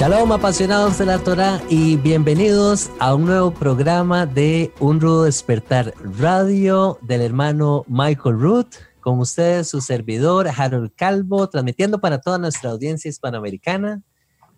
[0.00, 5.92] Shalom apasionados de la Torah y bienvenidos a un nuevo programa de Un Rudo Despertar
[6.18, 8.76] Radio del hermano Michael Root.
[9.00, 14.02] Con ustedes su servidor Harold Calvo, transmitiendo para toda nuestra audiencia hispanoamericana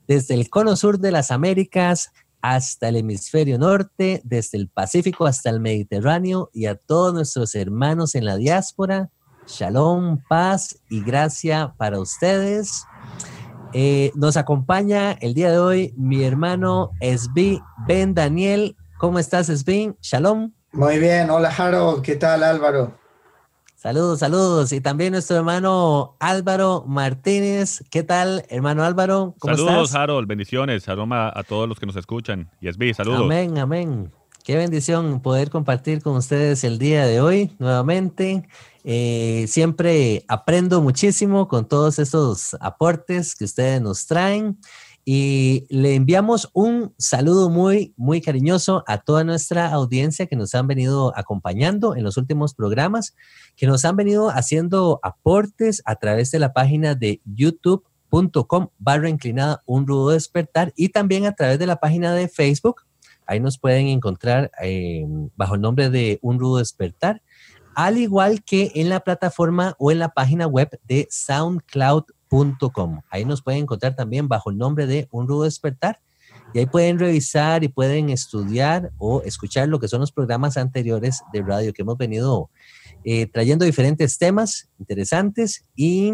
[0.06, 5.50] desde el cono sur de las Américas hasta el hemisferio norte, desde el Pacífico hasta
[5.50, 9.10] el Mediterráneo y a todos nuestros hermanos en la diáspora.
[9.48, 12.84] Shalom, paz y gracia para ustedes.
[13.72, 18.76] Eh, nos acompaña el día de hoy mi hermano Esbi Ben Daniel.
[18.98, 19.94] ¿Cómo estás, Esbi?
[20.00, 20.52] Shalom.
[20.72, 22.92] Muy bien, hola Harold, ¿qué tal Álvaro?
[23.82, 24.72] Saludos, saludos.
[24.72, 27.82] Y también nuestro hermano Álvaro Martínez.
[27.90, 29.34] ¿Qué tal, hermano Álvaro?
[29.40, 30.28] ¿Cómo saludos, Harold.
[30.28, 30.88] Bendiciones.
[30.88, 32.48] Aroma a todos los que nos escuchan.
[32.60, 33.22] Y Esbi, saludos.
[33.22, 34.12] Amén, amén.
[34.44, 38.48] Qué bendición poder compartir con ustedes el día de hoy nuevamente.
[38.82, 44.58] Eh, siempre aprendo muchísimo con todos estos aportes que ustedes nos traen
[45.04, 50.66] y le enviamos un saludo muy, muy cariñoso a toda nuestra audiencia que nos han
[50.66, 53.14] venido acompañando en los últimos programas,
[53.54, 59.62] que nos han venido haciendo aportes a través de la página de youtube.com barra inclinada
[59.66, 62.82] un rudo despertar y también a través de la página de Facebook.
[63.32, 67.22] Ahí nos pueden encontrar eh, bajo el nombre de Un Rudo Despertar
[67.74, 73.00] al igual que en la plataforma o en la página web de soundcloud.com.
[73.10, 76.00] Ahí nos pueden encontrar también bajo el nombre de Un Rudo Despertar.
[76.52, 81.22] Y ahí pueden revisar y pueden estudiar o escuchar lo que son los programas anteriores
[81.32, 82.50] de radio que hemos venido
[83.04, 86.12] eh, trayendo diferentes temas interesantes y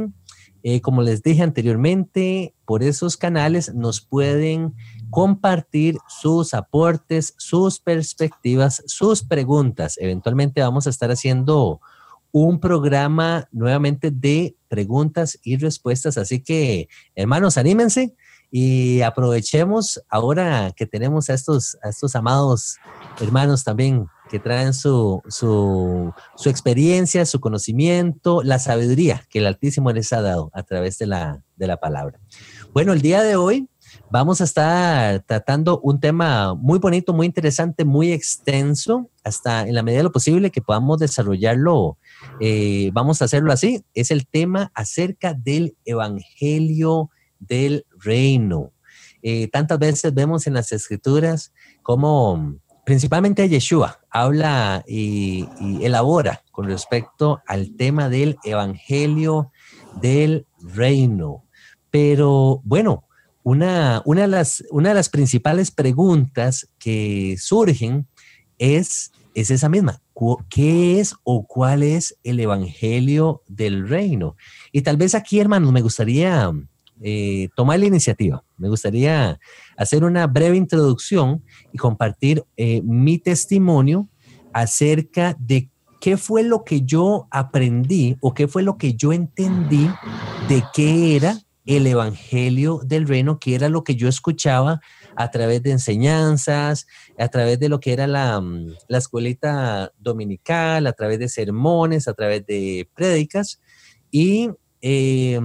[0.63, 4.75] eh, como les dije anteriormente, por esos canales nos pueden
[5.11, 9.97] compartir sus aportes, sus perspectivas, sus preguntas.
[9.99, 11.81] Eventualmente vamos a estar haciendo
[12.33, 16.19] un programa nuevamente de preguntas y respuestas.
[16.19, 18.15] Así que, hermanos, anímense
[18.51, 22.79] y aprovechemos ahora que tenemos a estos, a estos amados
[23.21, 29.91] hermanos también que traen su, su, su, experiencia, su conocimiento, la sabiduría que el Altísimo
[29.93, 32.21] les ha dado a través de la, de la palabra.
[32.73, 33.69] Bueno, el día de hoy
[34.11, 39.83] vamos a estar tratando un tema muy bonito, muy interesante, muy extenso, hasta en la
[39.83, 41.99] medida de lo posible que podamos desarrollarlo.
[42.41, 43.85] Eh, vamos a hacerlo así.
[43.95, 48.73] Es el tema acerca del Evangelio del Reino.
[49.23, 51.53] Eh, tantas veces vemos en las escrituras
[51.83, 55.47] cómo principalmente Yeshua habla y,
[55.83, 59.51] elabora con respecto al tema del Evangelio
[60.01, 61.45] del Reino.
[61.91, 63.08] Pero bueno,
[63.49, 68.07] una, una, de las, una de las principales preguntas que surgen
[68.59, 70.03] es, es esa misma.
[70.51, 74.37] ¿Qué es o cuál es el Evangelio del Reino?
[74.71, 76.53] Y tal vez aquí, hermanos, me gustaría
[77.01, 78.45] eh, tomar la iniciativa.
[78.59, 79.41] Me gustaría
[79.79, 81.43] hacer una breve introducción
[81.73, 84.11] y compartir eh, mi testimonio
[84.53, 85.71] acerca de
[86.03, 89.89] qué fue lo que yo aprendí o qué fue lo que yo entendí
[90.51, 94.81] de qué era el Evangelio del Reino, que era lo que yo escuchaba
[95.15, 96.87] a través de enseñanzas,
[97.19, 102.09] a través de lo que era la, mm, la escuelita dominical, a través de sermones,
[102.09, 103.61] a través de prédicas,
[104.11, 105.39] y eh,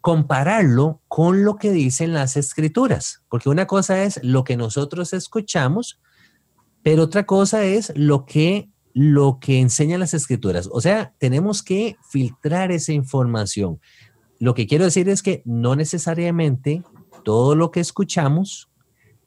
[0.00, 6.00] compararlo con lo que dicen las escrituras, porque una cosa es lo que nosotros escuchamos,
[6.82, 10.68] pero otra cosa es lo que lo que enseñan las escrituras.
[10.72, 13.80] O sea, tenemos que filtrar esa información.
[14.38, 16.82] Lo que quiero decir es que no necesariamente
[17.24, 18.68] todo lo que escuchamos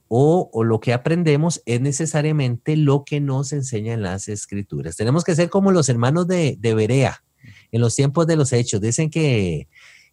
[0.07, 4.97] o, o, lo que aprendemos es necesariamente lo que nos enseñan las escrituras.
[4.97, 7.23] Tenemos que ser como los hermanos de, de Berea
[7.71, 8.81] en los tiempos de los hechos.
[8.81, 9.69] Dicen que,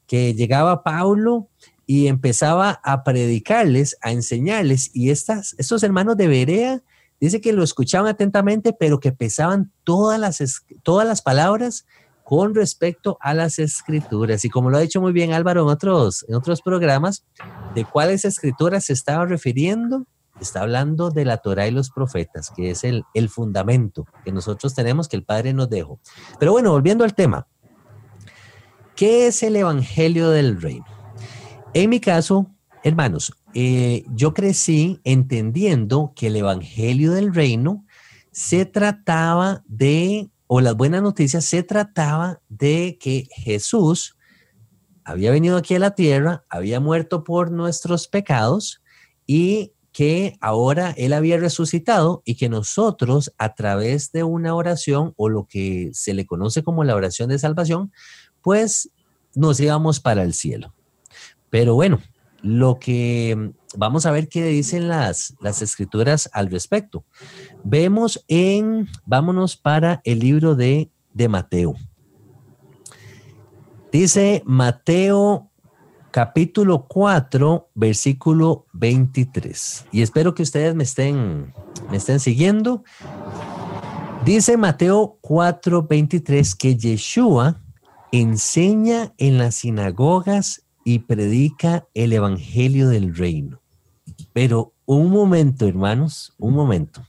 [0.06, 1.49] que llegaba Pablo
[1.87, 6.82] y empezaba a predicarles, a enseñarles, y estas, estos hermanos de Berea,
[7.19, 11.87] dice que lo escuchaban atentamente, pero que pesaban todas las, todas las palabras
[12.28, 14.44] con respecto a las escrituras.
[14.44, 17.25] Y como lo ha dicho muy bien Álvaro en otros, en otros programas,
[17.75, 20.04] ¿de cuáles escrituras se estaba refiriendo?
[20.38, 24.75] Está hablando de la Torah y los profetas, que es el, el fundamento que nosotros
[24.75, 26.00] tenemos, que el Padre nos dejó.
[26.38, 27.46] Pero bueno, volviendo al tema,
[28.94, 30.84] ¿qué es el Evangelio del Reino?
[31.72, 32.46] En mi caso,
[32.84, 37.86] hermanos, eh, yo crecí entendiendo que el Evangelio del Reino
[38.32, 44.17] se trataba de, o las buenas noticias, se trataba de que Jesús
[45.05, 48.83] había venido aquí a la tierra, había muerto por nuestros pecados
[49.27, 55.29] y que ahora Él había resucitado y que nosotros a través de una oración o
[55.29, 57.93] lo que se le conoce como la oración de salvación,
[58.43, 58.91] pues
[59.35, 60.75] nos íbamos para el cielo.
[61.50, 62.00] Pero bueno,
[62.40, 67.05] lo que vamos a ver qué dicen las, las escrituras al respecto.
[67.64, 71.75] Vemos en, vámonos para el libro de, de Mateo.
[73.90, 75.50] Dice Mateo
[76.11, 79.87] capítulo 4, versículo 23.
[79.93, 81.52] Y espero que ustedes me estén,
[81.90, 82.85] me estén siguiendo.
[84.25, 87.62] Dice Mateo 4, 23 que Yeshua
[88.12, 93.61] enseña en las sinagogas y predica el evangelio del reino.
[94.32, 97.06] Pero un momento, hermanos, un momento.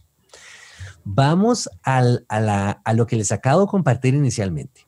[1.06, 4.86] Vamos a, la, a, lo que les acabo de compartir inicialmente.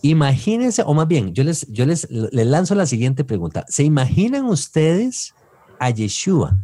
[0.00, 3.66] Imagínense, o más bien, yo les, yo les, les lanzo la siguiente pregunta.
[3.68, 5.34] ¿Se imaginan ustedes
[5.78, 6.56] a Yeshua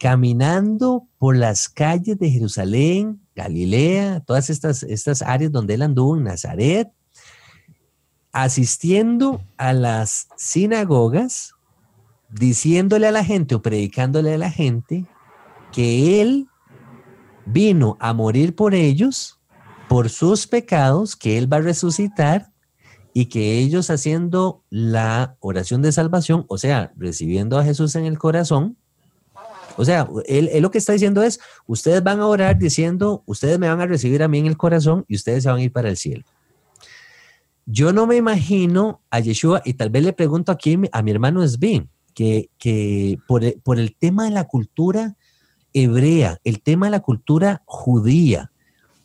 [0.00, 6.24] caminando por las calles de Jerusalén, Galilea, todas estas, estas áreas donde él anduvo en
[6.24, 6.88] Nazaret,
[8.36, 11.54] asistiendo a las sinagogas,
[12.28, 15.06] diciéndole a la gente o predicándole a la gente
[15.72, 16.46] que Él
[17.46, 19.40] vino a morir por ellos,
[19.88, 22.52] por sus pecados, que Él va a resucitar
[23.14, 28.18] y que ellos haciendo la oración de salvación, o sea, recibiendo a Jesús en el
[28.18, 28.76] corazón,
[29.78, 33.68] o sea, él, lo que está diciendo es, ustedes van a orar diciendo, ustedes me
[33.68, 35.88] van a recibir a mí en el corazón y ustedes se van a ir para
[35.88, 36.24] el cielo.
[37.66, 41.46] Yo no me imagino a Yeshua, y tal vez le pregunto aquí a mi hermano
[41.46, 45.16] Sven, que, que por, el, por el tema de la cultura
[45.72, 48.52] hebrea, el tema de la cultura judía,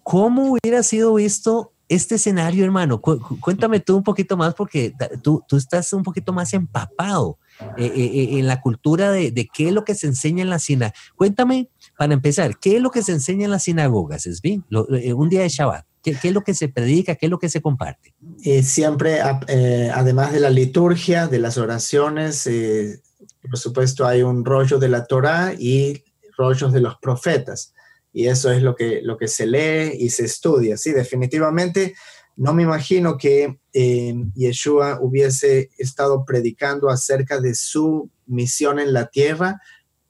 [0.04, 3.02] ¿cómo hubiera sido visto este escenario, hermano?
[3.02, 4.94] Cuéntame tú un poquito más, porque
[5.24, 7.40] tú, tú estás un poquito más empapado
[7.78, 10.60] eh, eh, en la cultura de, de, qué es lo que se enseña en la
[10.60, 10.98] sinagoga.
[11.16, 14.64] Cuéntame, para empezar, ¿qué es lo que se enseña en las sinagogas, Sven?
[14.94, 15.86] Eh, un día de Shabbat.
[16.02, 17.16] ¿Qué, ¿Qué, es lo que se predica?
[17.16, 18.14] ¿Qué es lo que se comparte?
[18.44, 23.02] Eh, siempre, eh, además de la liturgia, de las oraciones, eh,
[23.42, 26.04] por supuesto hay un rollo de la Torah y
[26.38, 27.74] rollos de los profetas.
[28.14, 30.76] Y eso es lo que, lo que se lee y se estudia.
[30.76, 31.96] Sí, definitivamente
[32.36, 39.62] no me imagino que Yeshua hubiese estado predicando acerca de su misión en la tierra,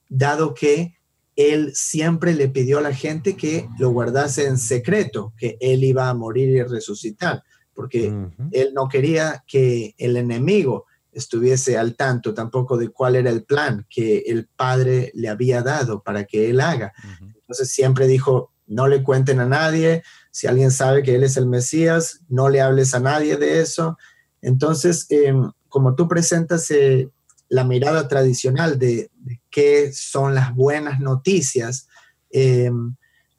[0.07, 0.95] dado que
[1.35, 6.09] él siempre le pidió a la gente que lo guardase en secreto, que él iba
[6.09, 7.43] a morir y resucitar,
[7.73, 8.49] porque uh -huh.
[8.51, 13.85] él no quería que el enemigo estuviese al tanto tampoco de cuál era el plan
[13.89, 16.93] que el Padre le había dado para que él haga.
[16.97, 17.33] Uh -huh.
[17.41, 21.45] Entonces siempre dijo, no le cuenten a nadie, si alguien sabe que él es el
[21.45, 23.97] Mesías, no le hables a nadie de eso.
[24.41, 25.33] Entonces, eh,
[25.67, 27.09] como tú presentas eh,
[27.51, 29.11] la mirada tradicional de,
[29.49, 31.89] qué son las buenas noticias,
[32.31, 32.71] eh,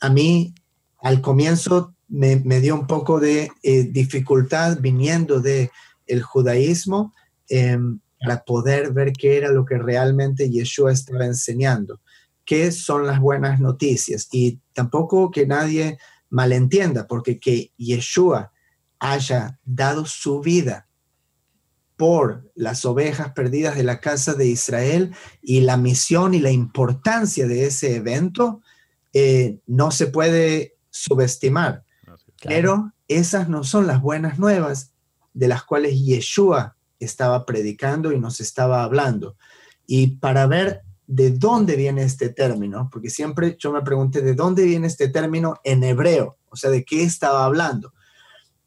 [0.00, 0.54] a mí
[1.00, 5.70] al comienzo me, me, dio un poco de eh, dificultad viniendo de
[6.06, 7.14] el judaísmo
[7.48, 7.78] eh,
[8.20, 12.02] para poder ver qué era lo que realmente Yeshua estaba enseñando,
[12.44, 14.28] qué son las buenas noticias.
[14.30, 15.96] Y tampoco que nadie
[16.28, 18.52] malentienda, porque que Yeshua
[18.98, 20.86] haya dado su vida
[22.02, 27.46] por las ovejas perdidas de la casa de Israel y la misión y la importancia
[27.46, 28.60] de ese evento
[29.12, 31.84] eh, no se puede subestimar.
[32.42, 34.90] Pero esas no son las buenas nuevas
[35.32, 39.36] de las cuales Yeshua estaba predicando y nos estaba hablando.
[39.86, 44.64] Y para ver de dónde viene este término, porque siempre yo me pregunté de dónde
[44.64, 47.94] viene este término en hebreo, o sea, de qué estaba hablando.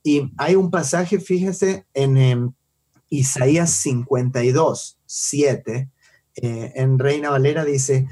[0.04, 2.56] Y hay un pasaje, fíjese, en, en
[3.10, 5.90] Isaías 52, 7,
[6.38, 8.08] eh, en Reina Valera dice,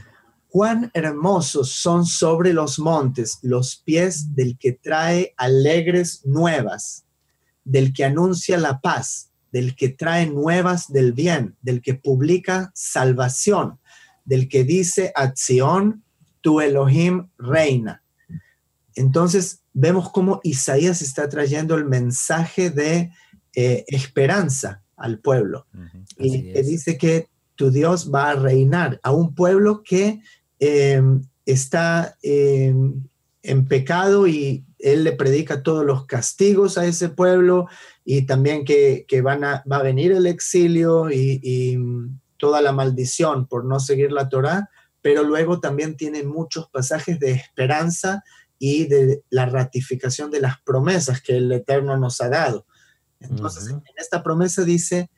[0.48, 7.06] cuán hermosos son sobre los montes los pies del que trae alegres nuevas,
[7.64, 13.80] del que anuncia la paz, del que trae nuevas del bien, del que publica salvación,
[14.26, 16.04] del que dice a Sión,
[16.42, 18.04] tu Elohim reina.
[18.96, 23.12] Entonces vemos cómo Isaías está trayendo el mensaje de
[23.56, 25.68] eh, esperanza al pueblo.
[25.74, 26.06] Uh -huh.
[26.18, 30.22] Y dice que tu Dios va a reinar a un pueblo que
[30.60, 31.02] eh,
[31.46, 32.74] está eh,
[33.44, 37.68] en pecado y él le predica todos los castigos a ese pueblo
[38.06, 41.78] y también que, que van a, va a venir el exilio y, y,
[42.38, 44.70] toda la maldición por no seguir la Torah,
[45.02, 48.22] pero luego también tiene muchos pasajes de esperanza
[48.60, 52.66] y de la ratificación de las promesas que el Eterno nos ha dado.
[53.24, 55.10] Entonces, en esta promesa dice,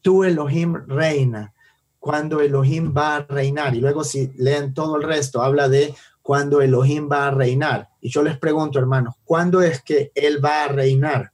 [0.00, 1.52] tú Elohim reina,
[1.98, 3.74] cuando Elohim va a reinar.
[3.74, 7.90] Y luego si leen todo el resto, habla de cuando Elohim va a reinar.
[8.00, 11.32] Y yo les pregunto, hermanos, ¿cuándo es que Él va a reinar?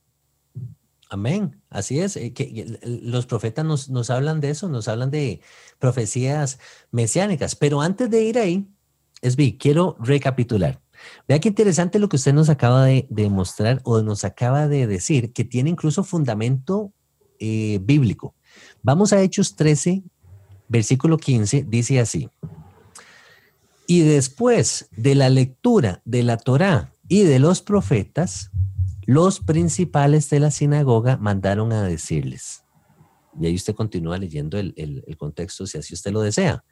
[1.11, 1.63] Amén.
[1.71, 2.17] Así es.
[2.17, 5.41] Eh, que, los profetas nos, nos hablan de eso, nos hablan de
[5.79, 6.59] profecías
[6.91, 7.55] mesiánicas.
[7.55, 8.69] Pero antes de ir ahí,
[9.23, 10.81] Esbi, quiero recapitular.
[11.27, 15.33] Vea qué interesante lo que usted nos acaba de, demostrar o nos acaba de decir,
[15.33, 16.93] que tiene incluso fundamento
[17.39, 18.35] eh, bíblico.
[18.83, 20.03] Vamos a Hechos 13,
[20.69, 22.31] versículo 15, dice así.
[23.87, 28.51] Y después de la lectura de la Torá y de los profetas,
[29.07, 32.65] los principales de la sinagoga mandaron a decirles.
[33.41, 36.65] Y ahí usted continúa leyendo el, el contexto si así usted lo desea.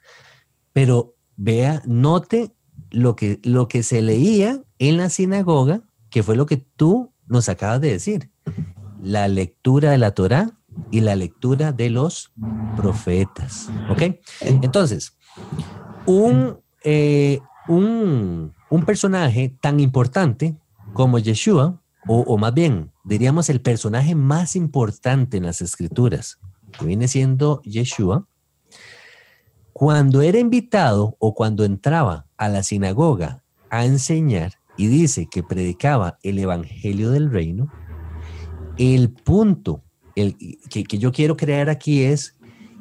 [0.73, 2.56] Pero vea, note
[2.91, 7.49] lo que, lo que se leía en la sinagoga, que fue lo que tú nos
[7.49, 8.31] acabas de decir.
[9.03, 10.53] La lectura de la Torá
[10.91, 12.33] y la lectura de los
[12.77, 13.69] profetas.
[13.91, 14.03] ¿Ok?
[14.41, 15.17] Entonces,
[16.07, 20.57] un, eh, un, un personaje tan importante
[20.93, 26.39] como Yeshua, o, o, más bien, diríamos el personaje más importante en las escrituras,
[26.79, 28.29] que viene siendo Yeshua,
[29.79, 36.19] cuando era invitado o cuando entraba a la sinagoga a enseñar y dice que predicaba
[36.23, 37.71] el evangelio del reino,
[38.79, 39.83] el punto
[40.15, 42.39] que, que yo quiero crear aquí es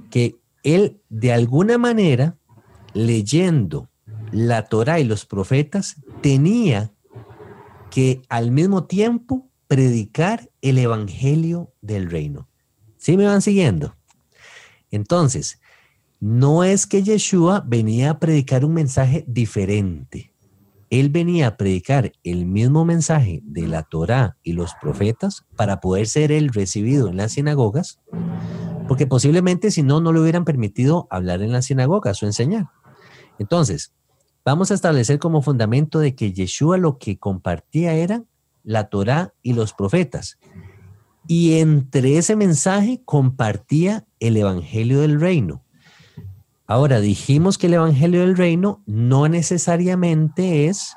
[0.10, 2.38] que él de alguna manera,
[2.94, 3.90] leyendo
[4.32, 6.94] la Torah y los profetas, tenía
[7.92, 12.48] que al mismo tiempo predicar el evangelio del reino.
[12.96, 13.98] ¿Sí me van siguiendo?
[14.92, 15.60] Entonces,
[16.26, 20.34] no es que Yeshua venía a predicar un mensaje diferente.
[20.90, 26.08] Él venía a predicar el mismo mensaje de la Torá y los profetas para poder
[26.08, 28.00] ser él recibido en las sinagogas,
[28.88, 32.70] porque posiblemente si no, no le hubieran permitido hablar en las sinagogas o enseñar.
[33.38, 33.94] Entonces,
[34.44, 38.24] vamos a establecer como fundamento de que Yeshua lo que compartía era
[38.64, 40.40] la Torá y los profetas.
[41.28, 45.65] Y entre ese mensaje compartía el Evangelio del Reino.
[46.68, 50.96] Ahora, dijimos que el Evangelio del Reino no necesariamente es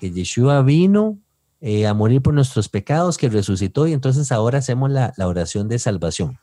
[0.00, 1.18] que Yeshua vino
[1.60, 5.78] eh, a morir por nuestros pecados, que resucitó y entonces ahora hacemos la, oración de
[5.78, 6.38] salvación.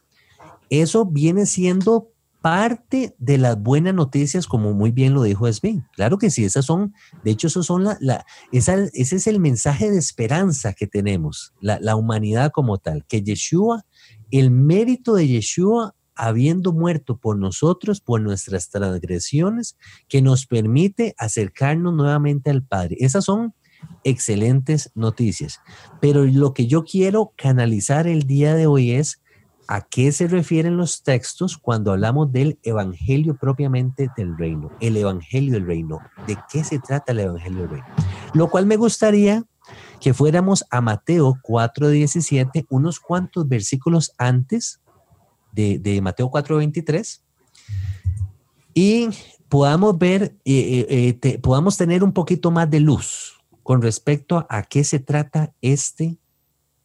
[0.69, 2.11] Eso viene siendo
[2.41, 5.85] parte de las buenas noticias, como muy bien lo dijo Esbin.
[5.95, 9.39] Claro que sí, esas son, de hecho, esos son la, la esa, ese es el
[9.39, 13.85] mensaje de esperanza que tenemos, la, la humanidad como tal, que Yeshua,
[14.31, 21.93] el mérito de Yeshua habiendo muerto por nosotros, por nuestras transgresiones, que nos permite acercarnos
[21.93, 22.97] nuevamente al Padre.
[22.99, 23.53] Esas son
[24.03, 25.61] excelentes noticias.
[26.01, 29.21] Pero lo que yo quiero canalizar el día de hoy es
[29.67, 35.53] a qué se refieren los textos cuando hablamos del Evangelio propiamente del reino, el Evangelio
[35.53, 35.99] del reino.
[36.25, 37.87] ¿De qué se trata el Evangelio del reino?
[38.33, 39.43] Lo cual me gustaría
[39.99, 44.79] que fuéramos a Mateo 4:17, unos cuantos versículos antes
[45.51, 47.21] de, de Mateo 4:23
[48.73, 49.09] y
[49.49, 54.45] podamos ver, eh, eh, te, podamos tener un poquito más de luz con respecto a,
[54.49, 56.19] a qué se trata este,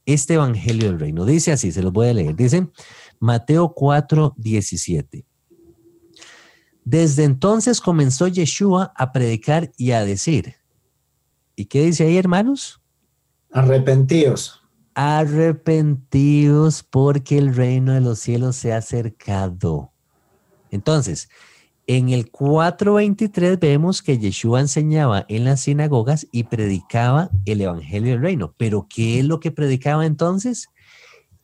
[0.06, 1.26] este Evangelio del Reino.
[1.26, 2.34] Dice así, se los voy a leer.
[2.34, 2.66] Dice
[3.20, 5.26] Mateo 4:17.
[6.84, 10.56] Desde entonces comenzó Yeshua a predicar y a decir.
[11.54, 12.80] ¿Y qué dice ahí, hermanos?
[13.52, 14.61] Arrepentíos
[14.94, 19.92] arrepentidos porque el reino de los cielos se ha acercado.
[20.70, 21.28] Entonces,
[21.86, 28.22] en el 4.23 vemos que Yeshua enseñaba en las sinagogas y predicaba el evangelio del
[28.22, 28.54] reino.
[28.56, 30.68] Pero ¿qué es lo que predicaba entonces?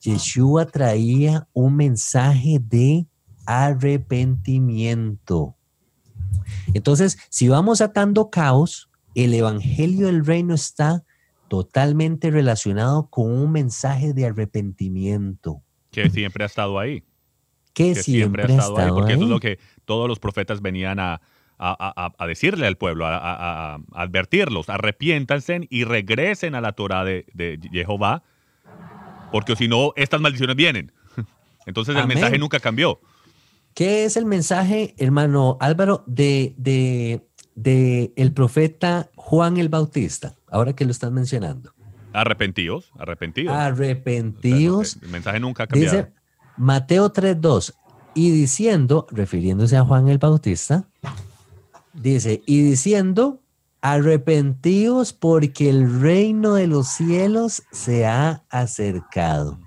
[0.00, 3.06] Yeshua traía un mensaje de
[3.46, 5.56] arrepentimiento.
[6.72, 11.04] Entonces, si vamos atando caos, el evangelio del reino está
[11.48, 15.62] totalmente relacionado con un mensaje de arrepentimiento.
[15.90, 17.02] Que siempre ha estado ahí.
[17.74, 18.90] Que, siempre, ha estado, ahí.
[18.90, 21.20] Porque eso es lo que todos los profetas venían a,
[21.58, 27.58] a, a, decirle al pueblo, a, advertirlos, arrepiéntanse y regresen a la Torah de, de
[27.72, 28.22] Jehová,
[29.32, 30.92] porque si no, estas maldiciones vienen.
[31.66, 33.00] Entonces el mensaje nunca cambió.
[33.74, 37.27] ¿Qué es el mensaje, hermano Álvaro, de, de,
[37.62, 40.34] de el profeta Juan el Bautista?
[40.50, 41.72] ahora que lo están mencionando.
[42.12, 43.54] Arrepentidos, arrepentidos.
[43.54, 44.98] Arrepentidos.
[45.02, 45.96] el mensaje nunca ha cambiado.
[45.96, 46.12] Dice
[46.56, 47.74] Mateo 3.2,
[48.14, 50.88] y diciendo, refiriéndose a Juan el Bautista,
[51.92, 53.40] dice, y diciendo,
[53.80, 59.60] arrepentíos porque el reino de los cielos se ha acercado.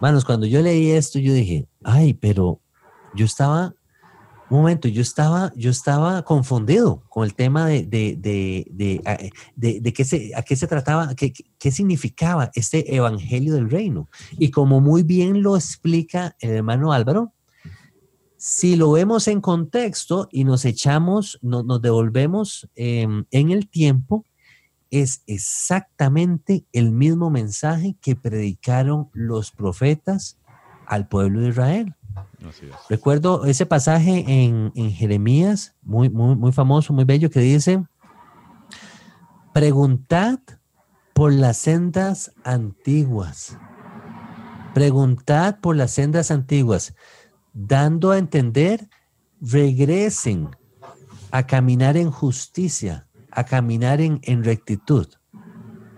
[0.00, 2.60] Manos, cuando yo leí esto, yo dije, ay, pero
[3.14, 3.74] yo estaba
[4.54, 10.32] momento, yo estaba, yo estaba confundido con el tema de, de, de, de, qué se,
[10.34, 14.08] a qué se trataba, qué, qué, significaba este evangelio del reino.
[14.32, 17.32] Y como muy bien lo explica el hermano Álvaro,
[18.46, 24.26] si lo vemos en contexto y nos echamos, nos devolvemos em, en el tiempo,
[24.90, 30.38] es exactamente el mismo mensaje que predicaron los profetas
[30.86, 31.94] al pueblo de Israel.
[32.88, 37.84] Recuerdo ese pasaje en, Jeremías, muy, muy, muy famoso, muy bello, que dice,
[39.52, 40.38] preguntad
[41.14, 43.56] por las sendas antiguas.
[44.74, 46.94] Preguntad por las sendas antiguas,
[47.52, 48.88] dando a entender,
[49.40, 50.50] regresen
[51.30, 55.06] a caminar en justicia, a caminar en, en rectitud.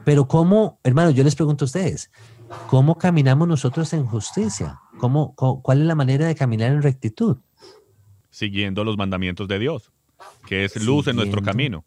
[0.04, 2.10] Pero ¿cómo, hermanos, yo les pregunto a ustedes,
[2.68, 4.80] ¿cómo caminamos nosotros en justicia?
[4.98, 7.38] ¿Cómo, cuál es la manera de caminar en rectitud?
[8.30, 9.92] Siguiendo los mandamientos de Dios,
[10.46, 11.84] que es luz en nuestro camino.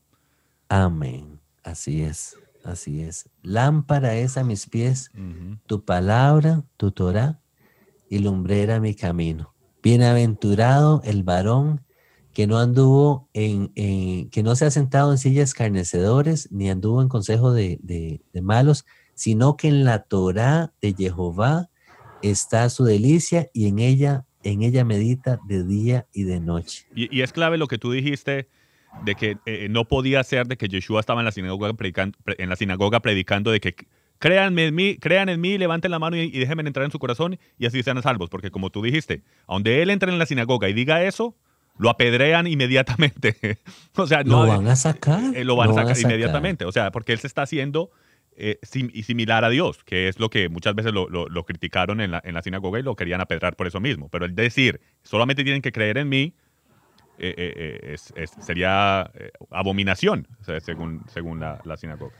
[0.68, 1.40] Amén.
[1.64, 3.30] Así es, así es.
[3.42, 5.12] Lámpara es a mis pies
[5.66, 7.40] tu palabra, tu Torah,
[8.10, 9.54] y lumbrera mi camino.
[9.84, 11.82] Bienaventurado el varón
[12.34, 13.70] que no anduvo en,
[14.30, 18.42] que no se ha sentado en sillas escarnecedores, ni anduvo en consejo de, de, de
[18.42, 21.69] malos, sino que en la Torah de Jehová
[22.22, 26.86] está su delicia y en ella, en ella medita de día y de noche.
[26.96, 28.48] Y, es clave lo que tú dijiste
[29.06, 32.50] de que eh, no podía ser de que Yeshua estaba en la sinagoga predicando, en
[32.50, 33.76] la sinagoga predicando de que
[34.20, 37.40] créanme en mí, crean en mí, levanten la mano y, déjenme entrar en su corazón
[37.58, 38.30] y así sean salvos.
[38.30, 41.36] Porque como tú dijiste, donde él entre en la sinagoga y diga eso,
[41.78, 43.60] lo apedrean inmediatamente.
[43.96, 45.36] o sea, lo van a sacar.
[45.36, 46.66] Eh, lo van, a sacar inmediatamente.
[46.66, 47.90] O sea, porque él se está haciendo
[48.40, 48.60] eh,
[48.94, 52.80] y similar a Dios, que es lo que muchas veces lo, criticaron en la, sinagoga
[52.80, 54.08] y lo querían apedrar por eso mismo.
[54.10, 56.34] Pero el decir, solamente tienen que creer en mí,
[57.18, 59.12] eh, eh, sería
[59.52, 60.28] abominación,
[60.64, 62.14] según, según la, sinagoga.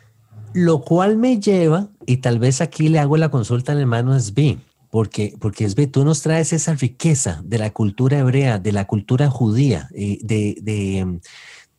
[0.54, 4.60] Lo cual me lleva, y tal vez aquí le hago la consulta al hermano Sbi,
[4.92, 9.30] porque, porque Sbi, tú nos traes esa riqueza de la cultura hebrea, de la cultura
[9.30, 11.20] judía, de, de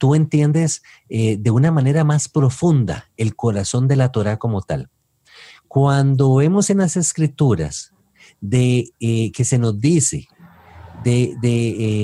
[0.01, 4.89] tú entiendes eh, de una manera más profunda el corazón de la Torah como tal.
[5.69, 7.93] Cuando vemos en las escrituras
[8.41, 10.27] de eh, que se nos dice,
[11.05, 11.37] de,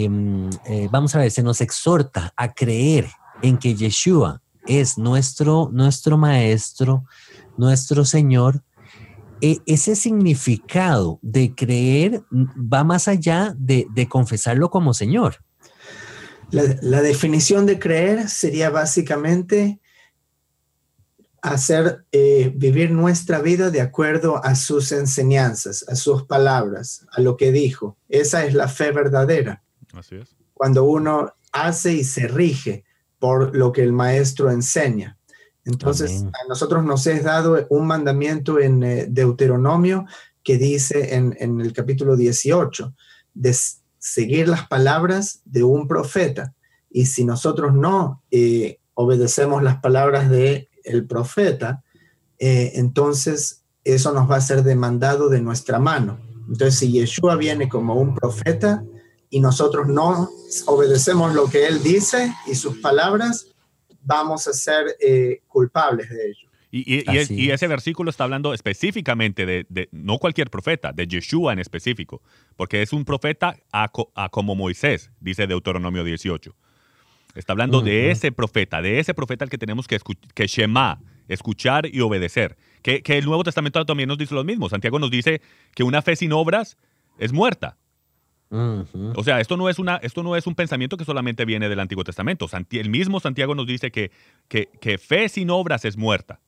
[0.05, 3.09] em, eh, vamos a ver, se nos exhorta a creer
[3.41, 7.05] en que Yeshua es nuestro, nuestro maestro,
[7.57, 8.63] nuestro Señor,
[9.41, 15.37] ese significado de creer va más allá de confesarlo como Señor.
[16.51, 19.81] La, definición de creer sería básicamente
[21.43, 27.37] hacer eh, vivir nuestra vida de acuerdo a sus enseñanzas, a sus palabras, a lo
[27.37, 27.97] que dijo.
[28.09, 29.63] Esa es la fe verdadera.
[29.93, 30.37] Así es.
[30.55, 32.85] Cuando uno hace y se rige
[33.19, 35.19] por lo que el maestro enseña.
[35.65, 40.07] Entonces, a nosotros nos es dado un mandamiento en eh, Deuteronomio
[40.45, 42.95] que dice en, en el capítulo 18,
[43.35, 43.57] de
[44.07, 46.55] seguir las palabras de un profeta.
[46.91, 51.83] Y si nosotros no eh, obedecemos las palabras de el profeta,
[52.39, 56.21] eh, entonces eso nos va a ser demandado de nuestra mano.
[56.49, 58.85] Entonces, si Yeshua viene como un profeta
[59.29, 60.31] y nosotros no
[60.67, 63.49] obedecemos lo que él dice y sus palabras,
[64.03, 66.46] vamos a ser eh, culpables de ello.
[66.85, 72.23] Y, ese versículo está hablando específicamente de, no cualquier profeta, de Yeshua en específico,
[72.57, 73.89] porque es un profeta a,
[74.31, 76.55] como Moisés, dice Deuteronomio 18.
[77.35, 79.99] Está hablando de ese profeta, de ese profeta al que tenemos que,
[80.35, 82.57] que Shema, escuchar y obedecer.
[82.83, 84.69] Que, el Nuevo Testamento también nos dice lo mismo.
[84.69, 85.41] Santiago nos dice
[85.75, 86.77] que una fe sin obras
[87.19, 87.77] es muerta.
[88.49, 91.81] O sea, esto no, es una, esto no es un pensamiento que solamente viene del
[91.81, 92.47] Antiguo Testamento.
[92.71, 94.11] el mismo Santiago nos dice que,
[94.49, 96.41] que fe sin obras es muerta.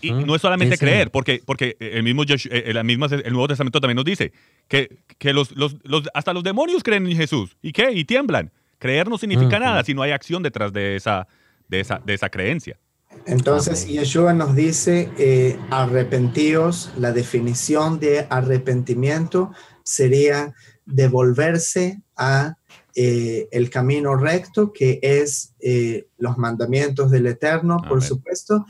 [0.00, 3.96] Y no es solamente creer, porque, porque el mismo eh, el, el Nuevo Testamento también
[3.96, 4.32] nos dice
[4.66, 5.76] que, que los, los,
[6.14, 7.56] hasta los demonios creen en Jesús.
[7.62, 7.92] ¿Y qué?
[7.92, 8.50] Y tiemblan.
[8.78, 11.26] Creer no significa nada si no hay acción detrás de esa,
[11.68, 12.78] de esa, de esa creencia.
[13.26, 19.52] Entonces, Yeshua nos dice, eh, arrepentíos, la definición de arrepentimiento
[19.82, 20.54] sería
[20.86, 22.54] devolverse a
[22.94, 28.64] eh, el camino recto, que es eh, los mandamientos del Eterno, por supuesto,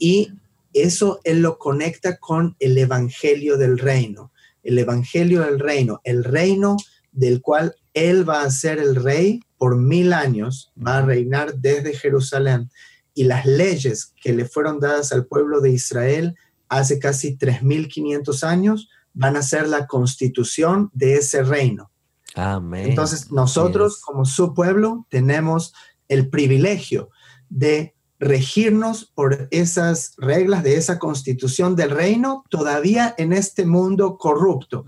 [0.00, 0.32] y
[0.72, 4.32] eso él lo conecta con el Evangelio del Reino.
[4.64, 6.76] El Evangelio del Reino, el reino
[7.12, 11.94] del cual él va a ser el rey por mil años, va a reinar desde
[11.94, 12.70] Jerusalén
[13.14, 16.36] y las leyes que le fueron dadas al pueblo de Israel
[16.68, 21.90] hace casi 3.500 años van a ser la constitución de ese reino.
[22.34, 22.90] Amén.
[22.90, 25.74] Entonces nosotros como su pueblo tenemos
[26.08, 27.10] el privilegio
[27.48, 34.84] de regirnos por esas reglas de esa constitución del reino todavía en este mundo corrupto.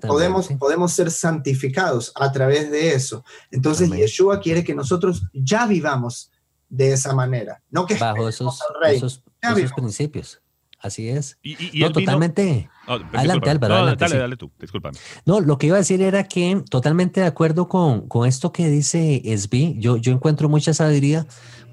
[0.00, 3.22] podemos, podemos ser santificados a través de eso.
[3.50, 6.30] Entonces Yeshua quiere que nosotros ya vivamos
[6.70, 9.22] de esa manera, no que bajo esos, esos,
[9.76, 10.40] principios.
[10.82, 11.38] Así es.
[11.74, 12.68] no, totalmente.
[12.86, 13.86] adelante, Álvaro.
[13.86, 14.98] No, dale, dale tú, discúlpame.
[15.24, 18.68] No, lo que iba a decir era que totalmente de acuerdo con, con esto que
[18.68, 21.26] dice SB, yo, yo encuentro mucha sabiduría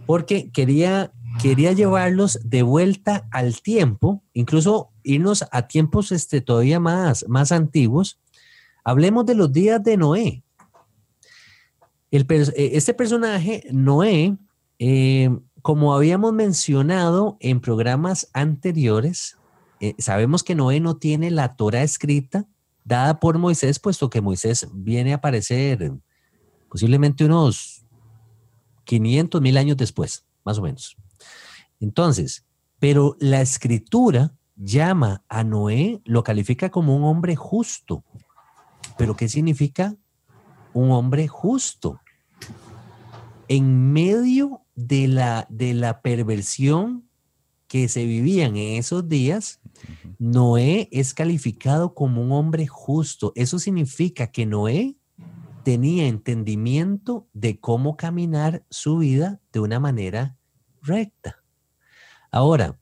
[0.10, 7.28] porque quería, quería llevarlos de vuelta al tiempo, incluso irnos a tiempos este, todavía más,
[7.28, 8.20] más antiguos.
[8.84, 10.44] Hablemos de los días de Noé.
[12.10, 12.26] Eh,
[12.74, 14.36] este personaje, Noé,
[14.80, 15.30] eh,
[15.62, 19.38] como habíamos mencionado en programas anteriores,
[19.80, 22.48] eh, sabemos que Noé no tiene la Torah escrita
[22.84, 25.92] dada por Moisés, puesto que Moisés viene a aparecer
[26.68, 27.79] posiblemente unos
[28.90, 30.98] 500 mil años después, más o menos.
[31.80, 32.44] Entonces,
[32.80, 38.04] pero la escritura llama a Noé, lo califica como un hombre justo.
[38.98, 39.96] ¿Pero qué significa
[40.74, 42.00] un hombre justo?
[43.48, 47.08] En medio de la, de la perversión
[47.68, 49.60] que se vivían en esos días,
[50.18, 53.34] Noé es calificado como un hombre justo.
[53.36, 54.99] Eso significa que Noé
[55.70, 60.36] tenía entendimiento de cómo caminar su vida de una manera
[60.82, 61.44] recta.
[62.32, 62.80] Ahora,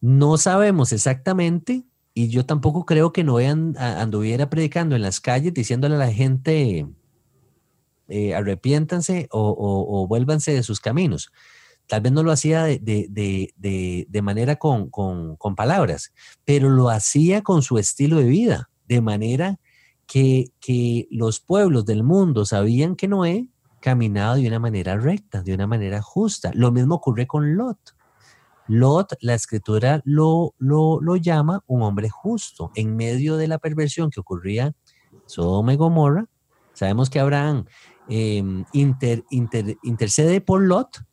[0.00, 5.96] no sabemos exactamente, y yo tampoco creo que Noé anduviera predicando en las calles diciéndole
[5.96, 6.86] a la gente,
[8.06, 11.32] eh, arrepiéntanse o, vuélvanse de sus caminos.
[11.88, 16.12] Tal vez no lo hacía de, manera con, con palabras,
[16.44, 19.58] pero lo hacía con su estilo de vida, de manera
[20.06, 23.48] que, los pueblos del mundo sabían que Noé
[23.80, 26.50] caminaba de una manera recta, de una manera justa.
[26.54, 27.78] Lo mismo ocurre con Lot.
[28.68, 32.72] Lot, la escritura lo, lo, llama un hombre justo.
[32.74, 34.74] En medio de la perversión que ocurría
[35.26, 36.26] Sodoma y Gomorra,
[36.72, 37.66] sabemos que Abraham
[38.08, 41.04] em, intercede por Lot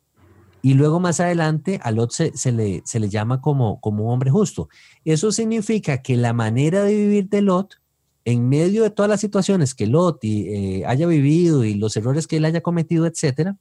[0.62, 4.30] y luego más adelante a Lot se, le, se le, llama como, como un hombre
[4.30, 4.68] justo.
[5.04, 7.83] Eso significa que la manera de vivir de Lot
[8.24, 12.38] en medio de todas las situaciones que Lot eh, haya vivido y los errores que
[12.38, 13.56] él haya cometido, etcétera,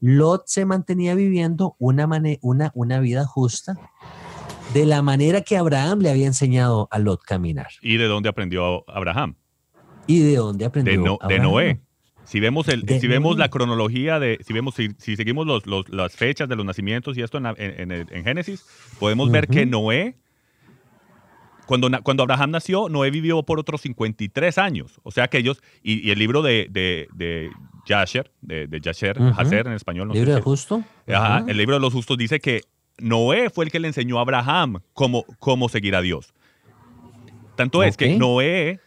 [0.00, 2.08] Lot se mantenía viviendo una,
[2.40, 3.76] una, una vida justa
[4.74, 7.68] de la manera que Abraham le había enseñado a Lot caminar.
[7.82, 9.36] ¿Y de dónde aprendió Abraham?
[10.06, 11.18] ¿Y de dónde aprendió?
[11.28, 11.80] De, de Noé.
[12.24, 16.56] Si vemos, el, si vemos la cronología de, si vemos, si, seguimos las fechas de
[16.56, 18.64] los nacimientos y esto en, Génesis,
[18.98, 20.16] podemos ver que Noé
[21.66, 25.00] cuando, cuando Abraham nació, Noé vivió por otros 53 años.
[25.02, 27.50] O sea que ellos, y, el libro de, de, de
[27.86, 30.10] Yasher, de, de Yasher, en español.
[30.10, 30.82] ¿El libro de justo?
[31.08, 32.62] Ajá, el libro de los justos dice que
[32.98, 36.34] Noé fue el que le enseñó a Abraham cómo, cómo seguir a Dios.
[37.56, 38.80] Tanto es que Noé,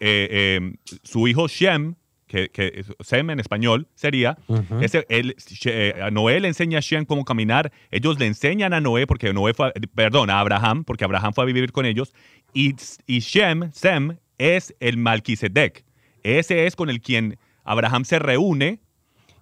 [0.00, 1.94] eh, em, su hijo Shem,
[2.32, 4.38] que, que, Sem en español sería,
[4.80, 9.06] ese, él, eh, Noé le enseña a Shem cómo caminar, ellos le enseñan a Noé,
[9.06, 12.14] porque Noé fue, perdón, a Abraham, porque Abraham fue a vivir con ellos,
[12.54, 12.74] y,
[13.06, 15.84] y Shem, Sem, es el Malquisedec.
[16.22, 18.80] Ese es con el quien Abraham se reúne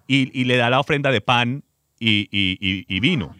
[0.05, 1.63] y, y le da la ofrenda de pan
[1.97, 3.33] y, y vino,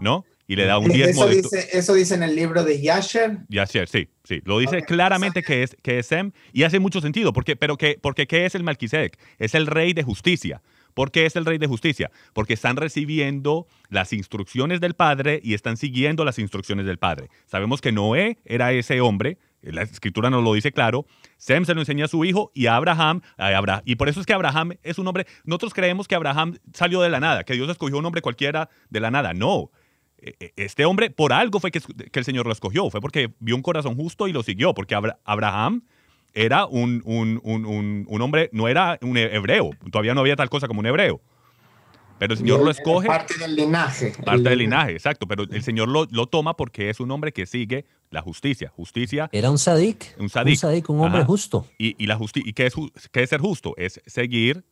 [0.00, 0.26] ¿no?
[0.48, 1.26] Y le da un diezmo.
[1.26, 3.38] Eso, dice, eso dice en el libro de Yasher.
[3.48, 4.40] Yasher, sí, sí.
[4.44, 7.32] Lo dice claramente que es, que es Sem y hace mucho sentido.
[7.34, 9.18] Porque, pero que, porque ¿qué es el Melquisedec?
[9.38, 10.62] Es el rey de justicia.
[10.94, 12.10] ¿Por qué es el rey de justicia?
[12.32, 17.28] Porque están recibiendo las instrucciones del Padre y están siguiendo las instrucciones del Padre.
[17.46, 21.06] Sabemos que Noé era ese hombre, la escritura nos lo dice claro,
[21.36, 24.18] Sem se lo enseña a su hijo y a Abraham, a Abraham, y por eso
[24.18, 27.54] es que Abraham es un hombre, nosotros creemos que Abraham salió de la nada, que
[27.54, 29.78] Dios escogió un hombre cualquiera de la nada, no, e, e,
[30.56, 31.80] este hombre, por algo fue que,
[32.12, 35.82] el Señor lo escogió, fue porque vio un corazón justo y lo siguió, porque Abraham
[36.34, 37.02] era un,
[38.20, 41.20] hombre, no era un hebreo, todavía no había tal cosa como un hebreo.
[42.18, 43.06] Pero el Señor lo escoge.
[43.06, 44.12] Parte del linaje.
[44.24, 45.28] Parte del linaje, exacto.
[45.28, 48.72] Pero el Señor lo, toma porque es un hombre que sigue la justicia.
[48.74, 49.28] Justicia.
[49.30, 50.16] Era un sadik.
[50.18, 50.90] Un sadik.
[50.90, 51.66] Un, hombre justo.
[51.78, 52.74] Y, la ¿Y qué es,
[53.12, 53.74] qué es ser justo?
[53.76, 54.64] Es seguir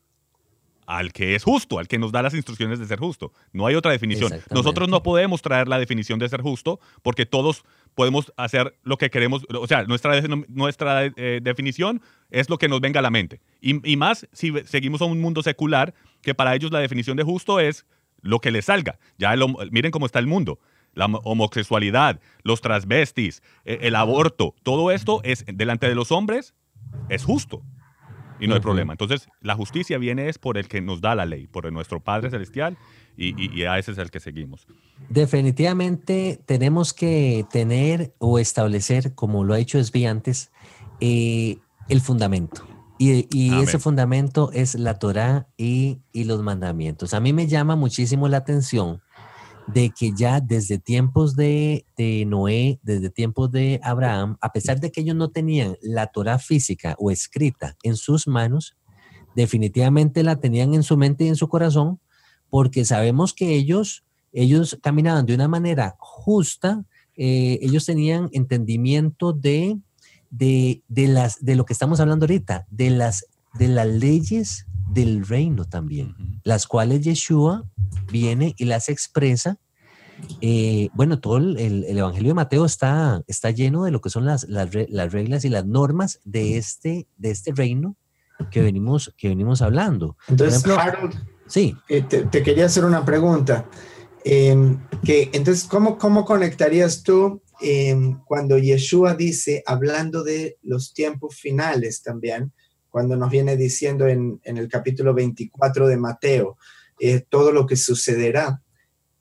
[0.86, 3.32] al que es justo, al que nos da las instrucciones de ser justo.
[3.52, 4.32] No hay otra definición.
[4.50, 9.10] Nosotros no podemos traer la definición de ser justo porque todos podemos hacer lo que
[9.10, 9.44] queremos.
[9.58, 13.40] O sea, nuestra, nuestra eh, definición es lo que nos venga a la mente.
[13.60, 17.24] Y, y más si seguimos a un mundo secular, que para ellos la definición de
[17.24, 17.86] justo es
[18.22, 18.98] lo que les salga.
[19.18, 19.34] Ya
[19.70, 20.58] miren cómo está el mundo.
[20.94, 26.54] La homosexualidad, los transvestis, e, el, aborto, todo esto es delante de los hombres
[27.08, 27.62] es justo
[28.40, 28.92] y no hay problema.
[28.92, 32.30] Entonces, la justicia viene es por el que nos da la ley, por nuestro Padre
[32.30, 32.76] Celestial
[33.16, 34.66] y, a ese es el que seguimos.
[35.08, 40.50] Definitivamente tenemos que tener o establecer, como lo ha hecho Esbi antes,
[41.00, 42.66] eh, el fundamento.
[42.98, 47.12] Y, ese fundamento es la Torah y, y, los mandamientos.
[47.12, 49.02] A mí me llama muchísimo la atención
[49.66, 54.92] de que ya desde tiempos de, de, Noé, desde tiempos de Abraham, a pesar de
[54.92, 58.76] que ellos no tenían la Torah física o escrita en sus manos,
[59.34, 62.00] definitivamente la tenían en su mente y en su corazón,
[62.48, 66.84] porque sabemos que ellos, ellos caminaban de una manera justa,
[67.16, 69.78] eh, ellos tenían entendimiento de,
[70.30, 73.26] de, de, las, de lo que estamos hablando ahorita, de las,
[73.58, 76.14] de las leyes del reino también,
[76.44, 77.64] las cuales Yeshua
[78.10, 79.58] viene y las expresa.
[80.40, 84.44] Eh, bueno, todo el, Evangelio de Mateo está, está lleno de lo que son las,
[84.48, 87.96] las, reglas y las normas de este, de este reino
[88.50, 90.16] que venimos, que venimos hablando.
[90.28, 91.14] Entonces, Harold,
[91.46, 91.76] sí.
[91.88, 93.68] Eh, te, quería hacer una pregunta.
[94.24, 101.36] Em, que, entonces, ¿cómo, ¿cómo conectarías tú em, cuando Yeshua dice, hablando de los tiempos
[101.36, 102.52] finales también,
[102.96, 106.56] cuando nos viene diciendo en, el capítulo 24 de Mateo,
[106.98, 108.62] eh, todo lo que sucederá.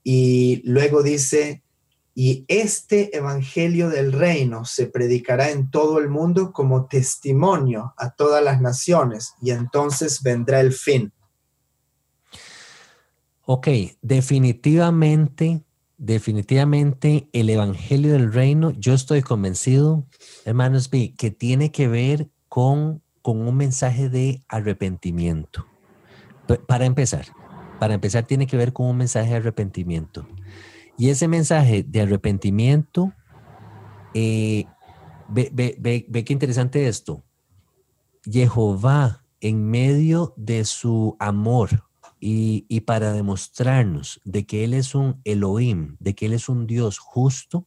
[0.02, 1.62] Y luego dice,
[2.14, 8.42] y este evangelio del reino se predicará en todo el mundo como testimonio a todas
[8.42, 11.12] las naciones, y entonces vendrá el fin.
[13.42, 13.68] Ok,
[14.02, 15.66] definitivamente,
[15.98, 20.08] definitivamente el evangelio del reino, yo estoy convencido,
[20.46, 25.66] hermanos, que tiene que ver con, con un mensaje de arrepentimiento.
[26.68, 27.26] Para empezar,
[27.80, 30.28] para empezar, tiene que ver con un mensaje de arrepentimiento.
[30.96, 33.14] Y ese mensaje de arrepentimiento,
[34.14, 34.66] eh,
[35.28, 35.50] ve,
[36.08, 37.24] ve, qué interesante esto.
[38.32, 41.84] Jehová, en medio de su amor
[42.20, 46.68] y, y, para demostrarnos de que Él es un Elohim, de que Él es un
[46.68, 47.66] Dios justo,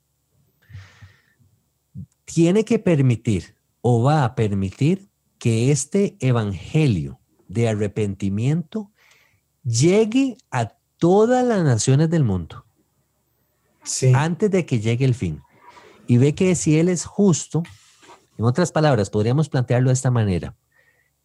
[2.27, 5.08] tiene que permitir o va a permitir
[5.39, 8.91] que este evangelio de arrepentimiento
[9.63, 12.65] llegue a todas las naciones del mundo
[14.15, 15.43] antes de que llegue el fin.
[16.07, 17.63] Y ve que si Él es justo,
[18.39, 20.57] en otras palabras, podríamos plantearlo de esta manera.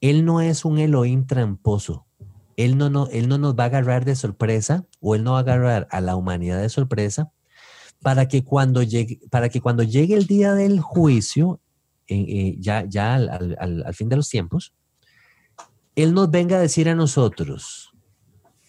[0.01, 2.05] Él no es un Elohim tramposo.
[2.57, 5.39] Él no, no, él no nos va a agarrar de sorpresa o Él no va
[5.39, 7.31] a agarrar a la humanidad de sorpresa
[8.01, 11.61] para que cuando llegue, para que cuando llegue el día del juicio,
[12.07, 14.73] eh, eh, ya, ya al, al fin de los tiempos,
[15.95, 17.93] Él nos venga a decir a nosotros,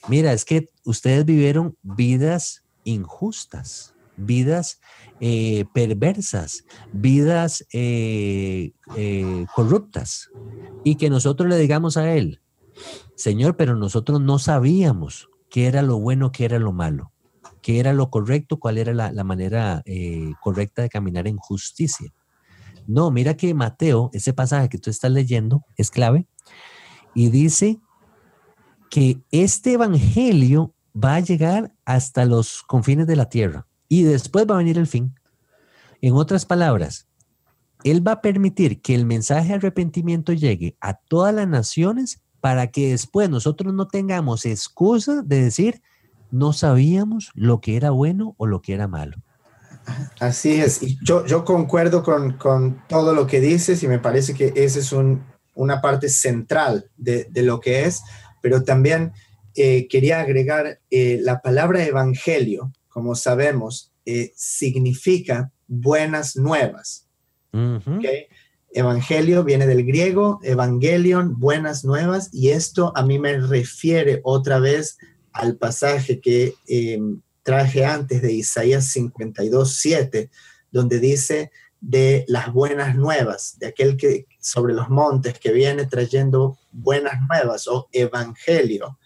[0.06, 4.80] Mira, es que ustedes vivieron vidas injustas, vidas
[5.20, 10.30] eh, perversas, vidas eh, eh, corruptas,
[10.84, 12.42] y que nosotros le digamos a Él,
[13.14, 17.12] Señor, pero nosotros no sabíamos qué era lo bueno, qué era lo malo,
[17.62, 19.82] qué era lo correcto, cuál era la, la manera
[20.42, 22.12] correcta de caminar en justicia.
[22.86, 26.26] No, mira que Mateo, ese pasaje que tú estás leyendo, es clave,
[27.14, 27.80] y dice
[28.90, 34.54] que este evangelio va a llegar hasta los confines de la tierra y después va
[34.54, 35.14] a venir el fin.
[36.00, 37.08] En otras palabras,
[37.82, 42.66] Él va a permitir que el mensaje de arrepentimiento llegue a todas las naciones para
[42.68, 45.82] que después nosotros no tengamos excusa de decir,
[46.30, 49.16] no sabíamos lo que era bueno o lo que era malo.
[50.20, 54.34] Así es, y yo, yo concuerdo con, con, todo lo que dices y me parece
[54.34, 58.02] que esa es un, una parte central de, de, lo que es,
[58.40, 59.12] pero también
[59.56, 67.08] eh, quería agregar eh, la palabra evangelio, como sabemos, eh, significa buenas nuevas.
[68.72, 74.98] Evangelio viene del griego, evangelion, buenas nuevas, y esto a mí me refiere otra vez
[75.32, 76.54] al pasaje que
[77.44, 80.30] traje antes de Isaías 52, 7,
[80.72, 86.58] donde dice de las buenas nuevas, de aquel que sobre los montes que viene trayendo
[86.72, 88.98] buenas nuevas o evangelio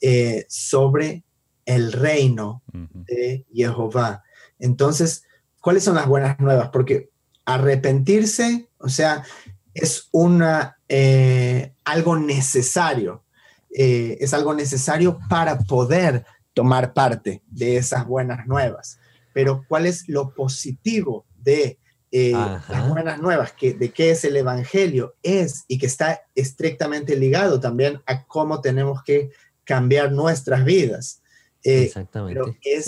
[0.00, 1.24] eh, sobre
[1.64, 4.24] el reino de Jehová.
[4.58, 5.24] Entonces,
[5.60, 6.70] ¿cuáles son las buenas nuevas?
[6.70, 7.10] Porque
[7.44, 9.24] arrepentirse, o sea,
[9.72, 13.24] es una, eh, algo necesario,
[13.70, 16.24] eh, es algo necesario para poder
[16.56, 18.98] tomar parte de esas buenas nuevas.
[19.34, 21.78] Pero ¿cuál es lo positivo de
[22.10, 27.14] eh, las buenas nuevas, que, de qué es el Evangelio, es y que está estrictamente
[27.14, 29.32] ligado también a cómo tenemos que
[29.64, 31.20] cambiar nuestras vidas.
[31.62, 32.40] Eh, Exactamente.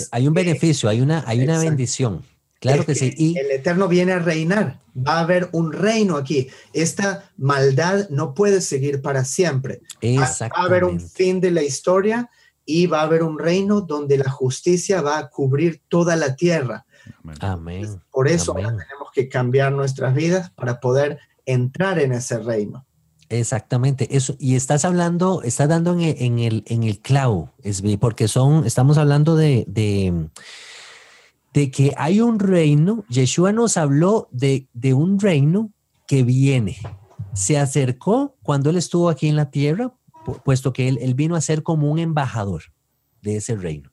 [0.09, 2.23] hay un beneficio, hay una, hay una bendición.
[2.59, 3.13] Claro que, sí.
[3.17, 4.79] Y el Eterno viene a reinar.
[4.97, 6.49] Va a haber un reino aquí.
[6.73, 9.81] Esta maldad no puede seguir para siempre.
[10.03, 12.31] Va a haber un fin de la historia
[12.69, 16.85] y va a haber un reino donde la justicia va a cubrir toda la tierra.
[17.39, 18.01] Amén.
[18.11, 22.85] Por eso tenemos que cambiar nuestras vidas para poder entrar en ese reino.
[23.29, 24.35] Exactamente, eso.
[24.39, 27.51] Y estás hablando, estás dando en el, en el, clavo,
[27.99, 29.65] porque son, estamos hablando de
[31.53, 35.71] de que hay un reino, Yeshua nos habló de, un reino
[36.07, 36.77] que viene.
[37.33, 39.93] Se acercó cuando él estuvo aquí en la tierra,
[40.43, 42.63] puesto que él, vino a ser como un embajador
[43.21, 43.91] de ese reino.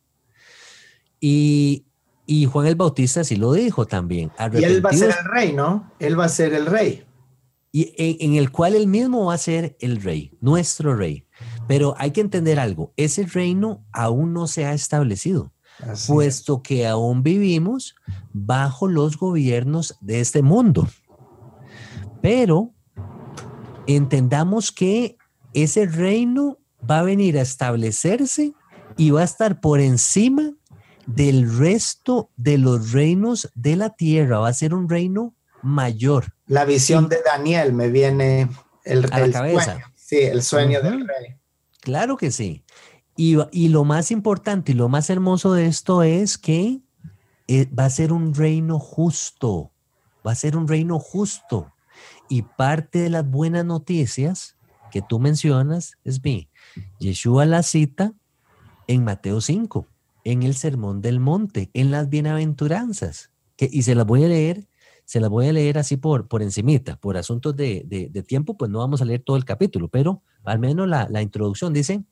[1.21, 1.85] Y,
[2.51, 4.31] Juan el Bautista sí lo dijo también.
[4.53, 5.93] Y él va a ser el rey, ¿no?
[5.99, 7.05] Él va a ser el rey.
[7.73, 11.27] Y en, el cual él mismo va a ser el rey, nuestro rey.
[11.69, 15.53] Pero hay que entender algo, ese reino aún no se ha establecido
[16.07, 17.95] puesto que aún vivimos
[18.33, 20.89] bajo los gobiernos de este mundo.
[22.23, 22.73] Pero
[23.87, 25.17] entendamos que
[25.63, 28.53] ese reino va a venir a establecerse
[28.97, 30.53] y va a estar por encima
[31.07, 34.39] del resto de los reinos de la tierra.
[34.39, 36.35] Va a ser un reino mayor.
[36.47, 38.49] La visión de Daniel me viene
[38.85, 39.65] el, a la cabeza.
[39.65, 39.87] Sueño.
[39.95, 41.37] Sí, el sueño del rey.
[41.81, 42.65] Claro que sí.
[43.17, 46.81] Y, lo más importante y lo más hermoso de esto es que
[47.49, 49.73] eh, va a ser un reino justo,
[50.27, 51.73] va a ser un reino justo.
[52.29, 54.56] Y parte de las buenas noticias
[54.97, 56.49] que tú mencionas es mi,
[57.01, 58.15] Yeshua la cita
[58.87, 59.87] en Mateo 5,
[60.25, 64.67] en el Sermón del Monte, en las bienaventuranzas, que, y se las voy a leer,
[65.05, 68.79] se las voy a leer así por, por encimita, por asuntos de, tiempo, pues no
[68.79, 72.03] vamos a leer todo el capítulo, pero al menos la, la introducción dice,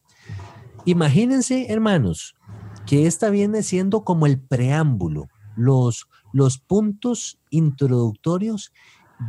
[0.84, 2.36] Imagínense, hermanos,
[2.84, 8.74] que esta viene siendo como el preámbulo, los, los puntos introductorios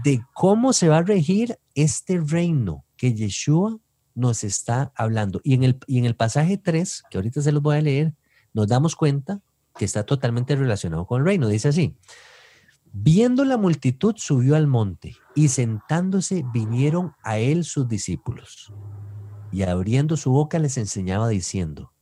[0.04, 3.80] de cómo se va a regir este reino que Yeshua
[4.14, 5.42] nos está hablando.
[5.44, 8.14] Y en el, y en el pasaje 3, que ahorita se los voy a leer,
[8.54, 9.42] nos damos cuenta
[9.78, 11.48] que está totalmente relacionado con el reino.
[11.48, 11.98] Dice así,
[12.94, 18.74] viendo la multitud subió al monte y sentándose vinieron a él sus discípulos
[19.52, 21.94] y abriendo su boca les enseñaba diciendo,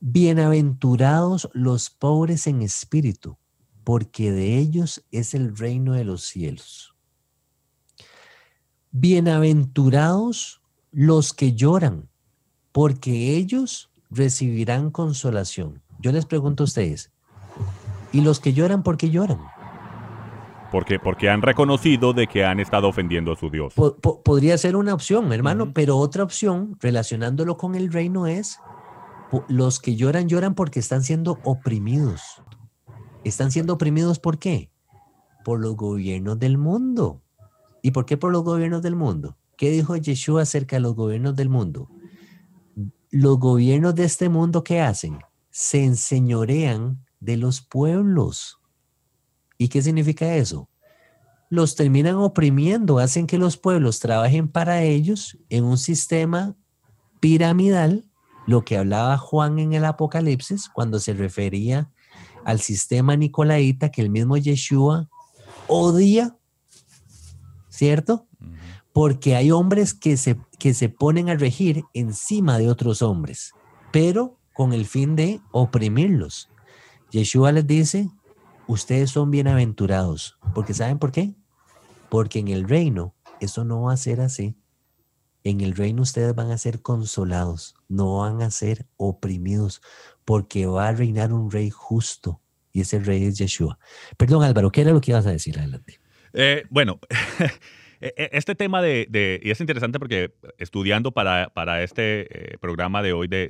[0.00, 3.38] Bienaventurados los pobres en espíritu,
[3.82, 6.95] porque de ellos es el reino de los cielos.
[8.98, 12.08] Bienaventurados los que lloran,
[12.72, 15.82] porque ellos recibirán consolación.
[15.98, 17.12] Yo les pregunto a ustedes,
[18.10, 19.40] ¿y los que lloran por qué lloran?
[20.72, 23.74] Porque, porque han reconocido de que han estado ofendiendo a su Dios.
[24.24, 28.60] podría ser una opción, hermano, pero otra opción, relacionándolo con el reino, es
[29.46, 32.22] los que lloran, lloran porque están siendo oprimidos.
[33.24, 34.70] Están siendo oprimidos ¿por qué?
[35.44, 37.20] Por los gobiernos del mundo.
[37.86, 39.38] ¿Y por qué por los gobiernos del mundo?
[39.56, 41.88] ¿Qué dijo Yeshua acerca de los gobiernos del mundo?
[43.12, 45.20] Los gobiernos de este mundo, ¿qué hacen?
[45.50, 48.58] Se enseñorean de los pueblos.
[49.56, 50.68] ¿Y qué significa eso?
[51.48, 56.56] Los terminan oprimiendo, hacen que los pueblos trabajen para ellos en un sistema
[57.20, 58.10] piramidal,
[58.48, 61.92] lo que hablaba Juan en el Apocalipsis cuando se refería
[62.44, 65.08] al sistema nicolaíta que el mismo Yeshua
[65.68, 66.36] odia,
[67.76, 68.26] ¿cierto?
[68.92, 73.52] Porque hay hombres que se, que se ponen a regir encima de otros hombres,
[73.92, 76.48] pero con el fin de oprimirlos.
[77.10, 78.08] Yeshua les dice,
[78.66, 81.34] ustedes son bienaventurados, porque ¿saben por qué?
[82.08, 84.56] Porque en el reino eso no va a ser así.
[85.44, 89.82] En el reino ustedes van a ser consolados, no van a ser oprimidos,
[90.24, 92.40] porque va a reinar un rey justo
[92.72, 93.78] y ese rey es Yeshua.
[94.16, 95.58] Perdón Álvaro, ¿qué era lo que ibas a decir?
[95.58, 96.00] Adelante.
[96.36, 97.00] Eh, bueno,
[98.00, 103.02] e, e, este tema de, y es interesante porque estudiando para, para este eh, programa
[103.02, 103.48] de hoy de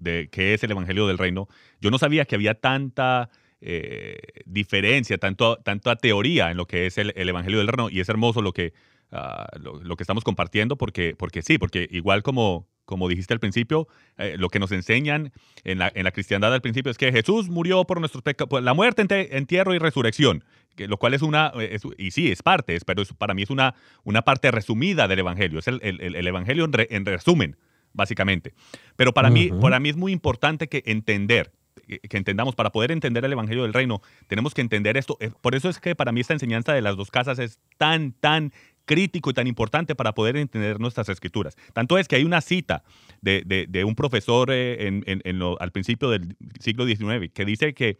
[0.00, 1.48] de qué es el Evangelio del Reino,
[1.80, 6.98] yo no sabía que había tanta eh, diferencia, tanto, tanta teoría en lo que es
[6.98, 7.90] el, Evangelio del Reino.
[7.90, 8.72] Y es hermoso lo que,
[9.12, 13.88] ah, lo, que estamos compartiendo, porque, porque sí, porque igual como, como dijiste al principio,
[14.18, 15.32] eh, lo que nos enseñan
[15.64, 18.74] en la, en la, cristiandad al principio es que Jesús murió por nuestros pecados, la
[18.74, 20.44] muerte, entierro y resurrección,
[20.76, 21.52] que, lo cual es una,
[21.98, 25.68] y sí, es parte, pero para mí es una, una parte resumida del Evangelio, es
[25.68, 27.56] el, el, Evangelio en, en resumen
[27.92, 28.54] básicamente.
[28.96, 31.52] Pero para, mí, para mí es muy importante que entender
[31.98, 35.16] que entendamos, para poder entender el Evangelio del Reino, tenemos que entender esto.
[35.20, 38.12] Eh, por eso es que para mí esta enseñanza de las dos casas es tan,
[38.12, 38.52] tan
[38.90, 41.56] crítico y tan importante para poder entender nuestras escrituras.
[41.72, 42.82] Tanto es que hay una cita
[43.22, 47.98] de, un profesor eh, en, al principio del siglo XIX que dice que,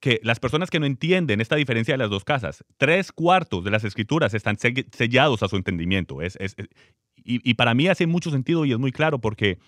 [0.00, 3.70] que las personas que no entienden esta diferencia de las dos casas, tres cuartos de
[3.70, 6.22] las escrituras están sellados a su entendimiento.
[6.22, 6.38] Es,
[7.22, 9.58] y, y, para mí hace mucho sentido y es muy claro porque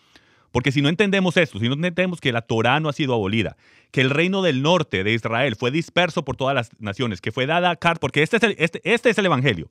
[0.51, 3.59] porque si no entendemos esto, si no entendemos que la Torá no ha sido abolida,
[3.90, 7.44] que el reino del norte de Israel fue disperso por todas las naciones, que fue
[7.44, 9.68] dada carta, porque este es, el, este, este es el Evangelio,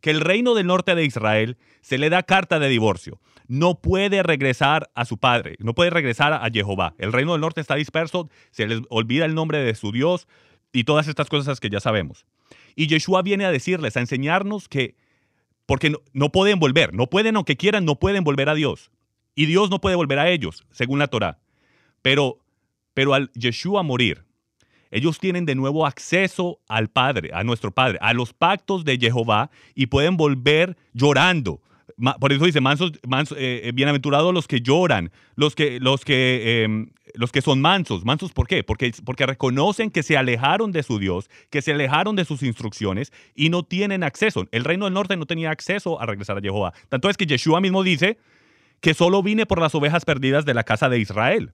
[0.00, 3.20] que el reino del norte de Israel se le da carta de divorcio.
[3.48, 6.94] No puede regresar a su padre, no puede regresar a Jehová.
[6.98, 10.28] El reino del norte está disperso, se les olvida el nombre de su Dios
[10.72, 12.26] y todas estas cosas que ya sabemos.
[12.76, 14.96] Y Yeshua viene a decirles, a enseñarnos que,
[15.66, 18.90] porque no, pueden volver, no pueden, aunque quieran, no pueden volver a Dios.
[19.34, 21.40] Y Dios no puede volver a ellos, según la Torá.
[22.02, 22.38] Pero,
[22.94, 24.24] pero al Yeshua morir,
[24.90, 29.50] ellos tienen de nuevo acceso al Padre, a nuestro Padre, a los pactos de Jehová
[29.74, 31.60] y pueden volver llorando.
[32.18, 32.92] Por eso dice, mansos,
[33.36, 38.04] eh, eh, bienaventurados los que lloran, los que, los, que, em, los que son mansos.
[38.06, 38.64] ¿Mansos por qué?
[38.64, 43.12] Porque, porque reconocen que se alejaron de su Dios, que se alejaron de sus instrucciones
[43.34, 44.46] y no tienen acceso.
[44.50, 46.72] El reino del norte no tenía acceso a regresar a Jehová.
[46.88, 48.16] Tanto es que Yeshua mismo dice,
[48.80, 51.52] que solo vine por las ovejas perdidas de la casa de Israel.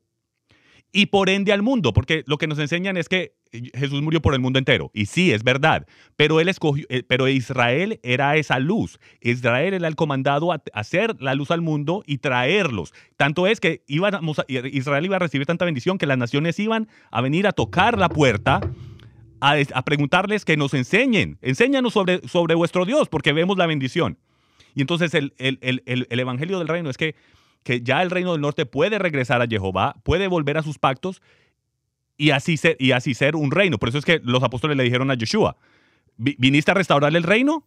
[0.93, 3.35] Y por ende al mundo, porque lo que nos enseñan es que
[3.75, 4.91] Jesús murió por el mundo entero.
[4.95, 5.87] Y sí, es verdad.
[6.17, 8.99] Pero él escogió, eh, pero Israel era esa luz.
[9.21, 12.95] Israel era el comandado a hacer la luz al mundo y traerlos.
[13.17, 17.21] Tanto es que íbamos Israel iba a recibir tanta bendición que las naciones iban a
[17.21, 18.61] venir a tocar la puerta
[19.41, 21.39] a, preguntarles que nos enseñen.
[21.43, 24.19] Enséñanos sobre, sobre vuestro Dios, porque vemos la bendición.
[24.75, 27.15] Y entonces el, evangelio del reino es que,
[27.67, 31.21] que ya el reino del norte puede regresar a Jehová, puede volver a sus pactos
[32.17, 33.77] y así ser, y así ser un reino.
[33.77, 35.57] Por eso es que los apóstoles le dijeron a Yeshua,
[36.17, 37.67] ¿viniste a restaurar el reino?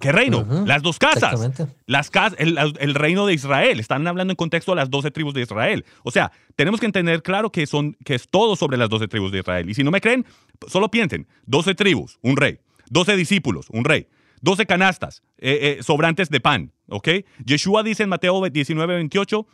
[0.00, 0.44] ¿Qué reino?
[0.66, 1.48] las dos casas.
[1.86, 3.78] Las casas el, reino de Israel.
[3.78, 5.84] Están hablando en contexto de las doce tribus de Israel.
[6.02, 9.30] O sea, tenemos que entender claro que, son, que es todo sobre las doce tribus
[9.30, 9.70] de Israel.
[9.70, 10.26] Y si no me creen,
[10.66, 11.28] solo piensen.
[11.46, 12.58] Doce tribus, un rey.
[12.90, 14.08] Doce discípulos, un rey.
[14.42, 17.08] 12 canastas eh, eh, sobrantes de pan, ¿ok?
[17.44, 19.46] Yeshua dice en Mateo 19, 28,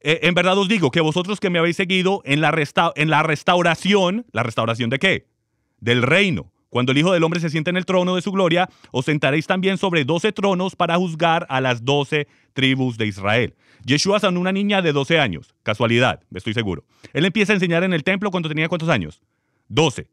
[0.00, 2.52] eh, en verdad os digo que vosotros que me habéis seguido en la,
[2.94, 5.26] en la restauración, ¿la restauración de qué?
[5.80, 6.52] Del reino.
[6.70, 9.46] Cuando el Hijo del Hombre se siente en el trono de su gloria, os sentaréis
[9.46, 13.54] también sobre 12 tronos para juzgar a las 12 tribus de Israel.
[13.84, 16.84] Yeshua son una niña de 12 años, casualidad, estoy seguro.
[17.14, 19.22] Él empieza a enseñar en el templo cuando tenía cuántos años?
[19.68, 20.08] 12.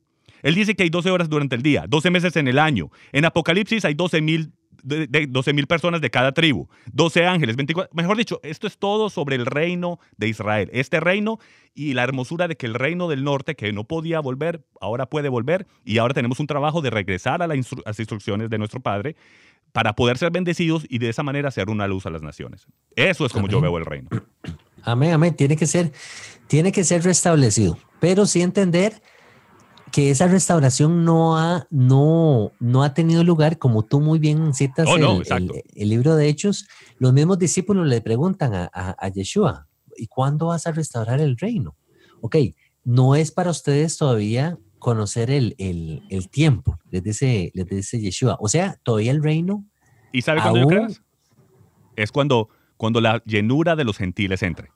[0.46, 2.92] Él dice que hay 12 horas durante el día, 12 meses en el año.
[3.12, 4.52] En Apocalipsis hay 12 mil
[4.84, 5.28] de,
[5.68, 10.00] personas de cada tribu, 12 ángeles, 24, mejor dicho, esto es todo sobre el reino
[10.18, 10.70] de Israel.
[10.72, 11.40] Este reino
[11.74, 15.30] y la hermosura de que el reino del norte, que no podía volver, ahora puede
[15.30, 19.16] volver y ahora tenemos un trabajo de regresar a, las instrucciones de nuestro Padre
[19.72, 22.68] para poder ser bendecidos y de esa manera ser una luz a las naciones.
[22.96, 24.10] Eso es como yo veo el reino.
[24.84, 25.36] Amén, amén.
[25.36, 25.92] Tiene que ser,
[26.46, 29.02] tiene que ser restablecido, pero sí entender
[29.96, 34.90] que esa restauración no ha, no, no ha tenido lugar, como tú muy bien citas
[34.90, 36.68] oh, el, libro de Hechos,
[36.98, 41.78] los mismos discípulos le preguntan a, a, Yeshua, ¿y cuándo vas a restaurar el reino?
[42.20, 42.36] Ok,
[42.84, 48.36] no es para ustedes todavía conocer el, el, el tiempo, les dice, les dice Yeshua.
[48.42, 49.64] O sea, todavía el reino...
[50.12, 50.88] ¿Y sabe cuándo yo creo?
[51.96, 54.72] Es cuando, cuando la llenura de los gentiles entre.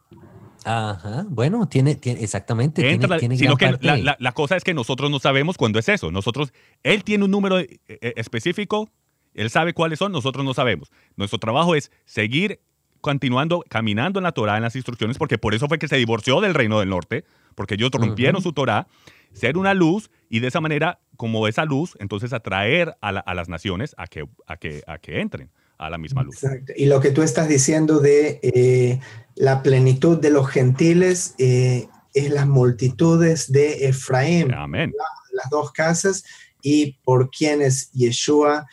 [0.66, 2.82] Ajá, bueno, tiene, tiene exactamente.
[2.82, 6.12] tiene, sino que la, cosa es que nosotros no sabemos cuándo es eso.
[6.12, 6.53] Nosotros,
[6.84, 8.89] él tiene un número eh, eh, específico,
[9.34, 10.91] él sabe cuáles son, nosotros no sabemos.
[11.16, 12.60] Nuestro trabajo es seguir
[13.01, 16.41] continuando, caminando en la Torah, en las instrucciones, porque por eso fue que se divorció
[16.41, 17.24] del reino del norte,
[17.55, 18.88] porque ellos rompieron su Torah,
[19.32, 23.47] ser una luz y de esa manera, como esa luz, entonces atraer a, a las
[23.47, 25.49] naciones a que, a que, a que entren
[25.80, 26.43] a la misma luz.
[26.43, 26.73] Exacto.
[26.75, 28.99] Y lo que tú estás diciendo de eh,
[29.36, 34.93] la plenitud de los gentiles eh, es las multitudes de Efraín, Amén.
[35.32, 36.23] las dos casas,
[36.61, 38.67] y por quienes Yeshua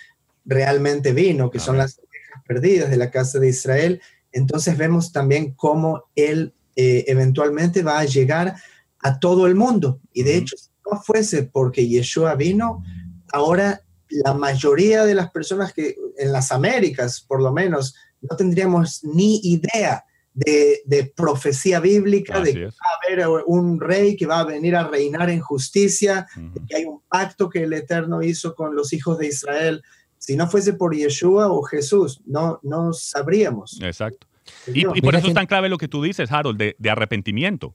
[0.44, 4.00] realmente vino, que son las ovejas perdidas de la casa de Israel.
[4.32, 8.56] Entonces vemos también cómo él eh, eventualmente va a llegar
[9.00, 10.00] a todo el mundo.
[10.12, 12.82] Y de hecho, si no fuese porque Yeshua vino,
[13.32, 19.04] ahora la mayoría de las personas que en las Américas, por lo menos, no tendríamos
[19.04, 20.04] ni idea
[20.34, 24.86] de, profecía bíblica, de que va a haber un rey que va a venir a
[24.86, 29.18] reinar en justicia, de que hay un pacto que el Eterno hizo con los hijos
[29.18, 29.82] de Israel.
[30.18, 33.80] Si no fuese por Yeshua o Jesús, no, no sabríamos.
[33.82, 34.26] Exacto.
[34.66, 37.74] Y, por eso es tan clave lo que tú dices, Harold, de, de arrepentimiento.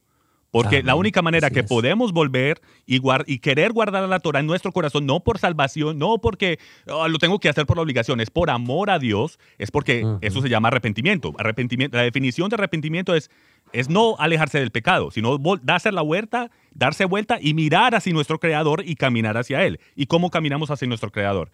[0.52, 1.66] Porque la única manera Así que es.
[1.66, 5.97] podemos volver y, guar- y querer guardar la Torah en nuestro corazón, no por salvación,
[5.97, 9.39] no porque "Ah, lo tengo que hacer por la obligación, es por amor a Dios,
[9.58, 11.34] es porque eso se llama arrepentimiento.
[11.38, 11.95] arrepentimiento.
[11.95, 13.32] La definición de arrepentimiento es,
[13.72, 18.38] es no alejarse del pecado, sino darse la vuelta, darse vuelta y mirar hacia nuestro
[18.38, 19.80] Creador y caminar hacia Él.
[19.95, 21.49] ¿Y cómo caminamos hacia nuestro Creador?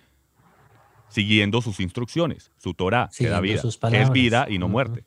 [1.09, 5.05] Siguiendo sus instrucciones, su Torah, que da vida, sus que es vida y no muerte.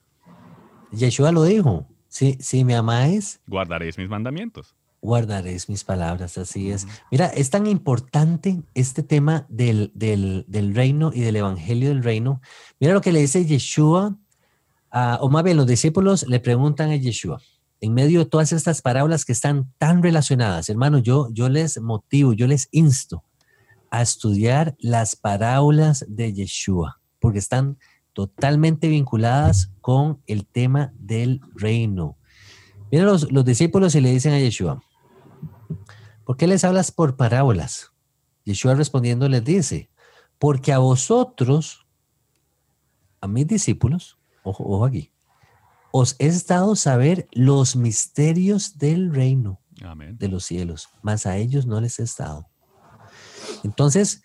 [0.92, 1.86] Yeshua lo dijo.
[2.10, 4.74] Si, si me amáis, Guardaréis mis mandamientos.
[5.00, 6.86] guardaréis mis palabras, así es.
[7.10, 12.42] Mira, es tan importante este tema del, del, del reino y del evangelio del reino.
[12.80, 14.18] Mira lo que le dice Yeshua,
[14.90, 17.40] a- o más bien los discípulos le preguntan a Yeshua,
[17.80, 22.34] en medio de todas estas parábolas que están tan relacionadas, hermano, yo, yo les motivo,
[22.34, 23.24] yo les insto
[23.90, 27.78] a estudiar las parábolas de Yeshua, porque están
[28.26, 32.18] totalmente vinculadas con el tema del reino.
[32.90, 34.82] Miren los, los discípulos y le dicen a Yeshua,
[36.26, 37.92] ¿por qué les hablas por parábolas?
[38.44, 39.90] Yeshua respondiendo les dice,
[40.38, 41.86] porque a vosotros,
[43.22, 45.12] a mis discípulos, ojo, ojo aquí,
[45.90, 50.18] os he dado saber los misterios del reino Amén.
[50.18, 52.50] de los cielos, mas a ellos no les he dado.
[53.64, 54.22] Entonces,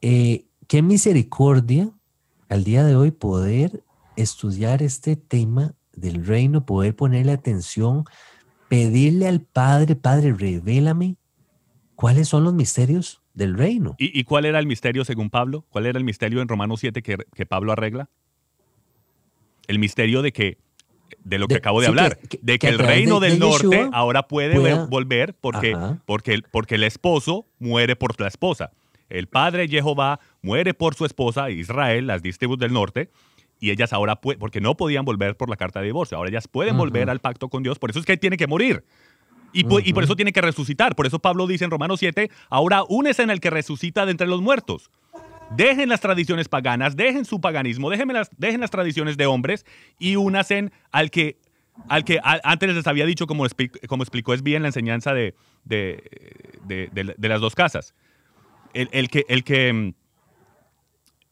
[0.00, 1.92] eh, qué misericordia
[2.50, 3.82] al día de hoy poder
[4.16, 8.04] estudiar este tema del reino, poder ponerle atención,
[8.68, 11.16] pedirle al Padre, Padre, revélame
[11.94, 13.94] cuáles son los misterios del reino.
[13.98, 15.64] ¿Y, y cuál era el misterio según Pablo?
[15.70, 18.08] ¿Cuál era el misterio en Romanos 7 que, que Pablo arregla?
[19.68, 20.58] El misterio de que,
[21.22, 23.38] de lo que De- acabo de sí, hablar, que- de que el reino de- del
[23.38, 25.76] de norte Yeshua ahora puede pueda- volver porque,
[26.06, 28.72] porque, porque el esposo muere por la esposa.
[29.10, 33.10] El padre Jehová muere por su esposa, Israel, las diez tribus del norte,
[33.58, 36.48] y ellas ahora pueden, porque no podían volver por la carta de divorcio, ahora ellas
[36.48, 38.84] pueden volver al pacto con Dios, por eso es que tiene que morir.
[39.52, 40.94] Y, por eso tiene que resucitar.
[40.94, 44.28] Por eso Pablo dice en Romanos 7, ahora únese en el que resucita de entre
[44.28, 44.92] los muertos.
[45.56, 49.66] Dejen las tradiciones paganas, dejen su paganismo, dejen las, dejen las tradiciones de hombres
[49.98, 51.36] y únanse al que,
[51.88, 53.44] al que a- antes les había dicho, como,
[53.88, 55.34] como explicó es bien la enseñanza de,
[55.64, 56.00] de,
[56.66, 57.92] de- de- de las dos casas.
[58.74, 59.92] El, el que, el, que, mm,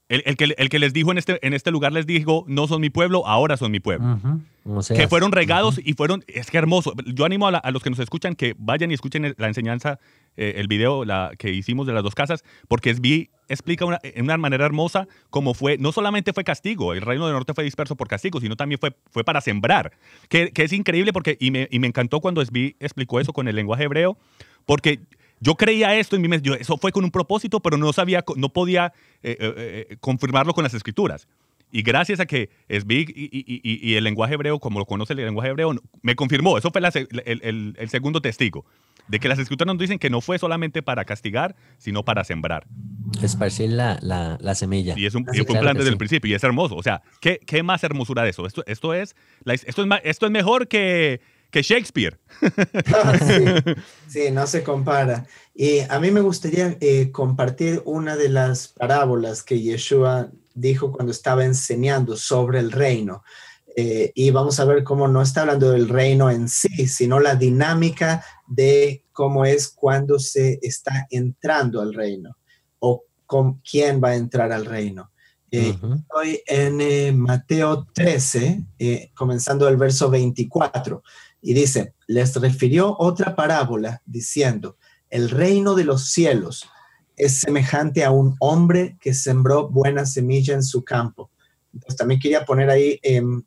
[0.09, 2.66] el, el que, el que les dijo en este, en este lugar, les dijo, no
[2.66, 4.41] son mi pueblo, ahora son mi pueblo Ujú.
[4.78, 6.93] O sea, que fueron regados y fueron, es que hermoso.
[7.07, 9.99] Yo animo a, la- a los que nos escuchan que vayan y escuchen la enseñanza,
[10.36, 14.24] eh, el video la, que hicimos de las dos casas, porque Svi explica una, en
[14.24, 17.97] una manera hermosa cómo fue, no solamente fue castigo, el reino del norte fue disperso
[17.97, 19.93] por castigo, sino también fue, fue para sembrar,
[20.28, 23.49] que, que es increíble porque, y me, y me encantó cuando Svi explicó eso con
[23.49, 24.18] el lenguaje hebreo,
[24.66, 25.01] porque
[25.41, 28.24] yo creía esto en mi mente, yo- eso fue con un propósito, pero no sabía,
[28.36, 31.26] no podía eh, eh, eh, confirmarlo con las escrituras.
[31.70, 35.12] Y gracias a que Sbig y, y- y- y el lenguaje hebreo, como lo conoce
[35.12, 36.57] el lenguaje hebreo, me confirmó.
[36.57, 37.09] Eso fue la el,
[37.43, 38.64] el- el segundo testigo.
[39.07, 42.66] De que las escrituras nos dicen que no fue solamente para castigar, sino para sembrar.
[43.22, 44.95] esparcir la, la, la semilla.
[44.99, 46.30] Y es un, Sí, fue un plan desde el principio.
[46.30, 46.74] Y es hermoso.
[46.76, 48.47] O sea, ¿qué, qué más hermosura de eso?
[48.47, 49.14] Esto, esto, es,
[49.47, 51.20] esto, es, esto es mejor que,
[51.51, 52.18] que Shakespeare.
[52.40, 53.74] sí,
[54.09, 55.26] sí, no se compara.
[55.55, 61.12] Y a mí me gustaría eh, compartir una de las parábolas que Yeshua dijo cuando
[61.12, 63.22] estaba enseñando sobre el reino.
[63.76, 67.36] Eh, y vamos a ver cómo no está hablando del reino en sí, sino la
[67.36, 72.36] dinámica de cómo es cuando se está entrando al reino
[72.80, 75.11] o con quién va a entrar al reino.
[75.51, 75.70] Eh.
[75.70, 81.03] Estoy en eh, Mateo 13, eh, comenzando el verso 24,
[81.41, 84.76] y dice, les refirió otra parábola diciendo,
[85.11, 86.68] el reino de los cielos
[87.16, 91.30] es semejante a un hombre que sembró buena semilla en su campo.
[91.72, 93.43] Entonces también quería poner ahí, em,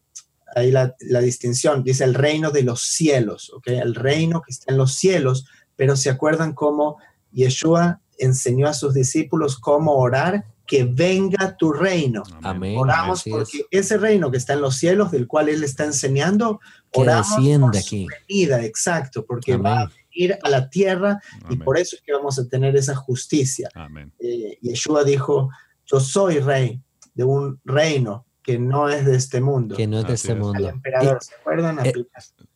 [0.56, 3.68] ahí la, la distinción, dice el reino de los cielos, ¿ok?
[3.68, 6.98] El reino que está en los cielos, pero se acuerdan cómo
[7.32, 12.24] Yeshua enseñó a sus discípulos cómo orar, que venga tu reino.
[12.42, 12.78] Amén.
[12.78, 13.86] Oramos así porque es.
[13.86, 16.60] ese reino que está en los cielos, del cual Él está enseñando,
[16.92, 17.28] Que oramos
[17.60, 18.08] por aquí.
[18.08, 22.14] su venida, exacto, porque va a venir a la tierra y por eso es que
[22.14, 23.70] vamos a tener esa justicia.
[23.76, 24.14] Amén.
[24.20, 25.50] Eh, Yeshua dijo,
[25.86, 26.82] yo soy rey
[27.14, 29.76] de un reino que no es de este mundo.
[29.76, 30.36] Que no es de Así este es.
[30.38, 30.70] Al mundo.
[30.70, 31.86] emperador, ¿se acuerdan?
[31.86, 31.94] eh,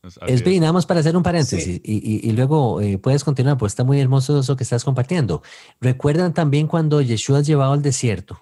[0.06, 0.08] Aplica.
[0.08, 0.46] Es- así Es es.
[0.48, 1.82] bien, nada más para hacer un paréntesis Sí.
[1.84, 1.94] y,
[2.28, 5.42] y- y luego eh, puedes continuar, pues está muy hermoso eso que estás compartiendo.
[5.82, 8.42] Recuerdan también cuando Yeshua es llevado al desierto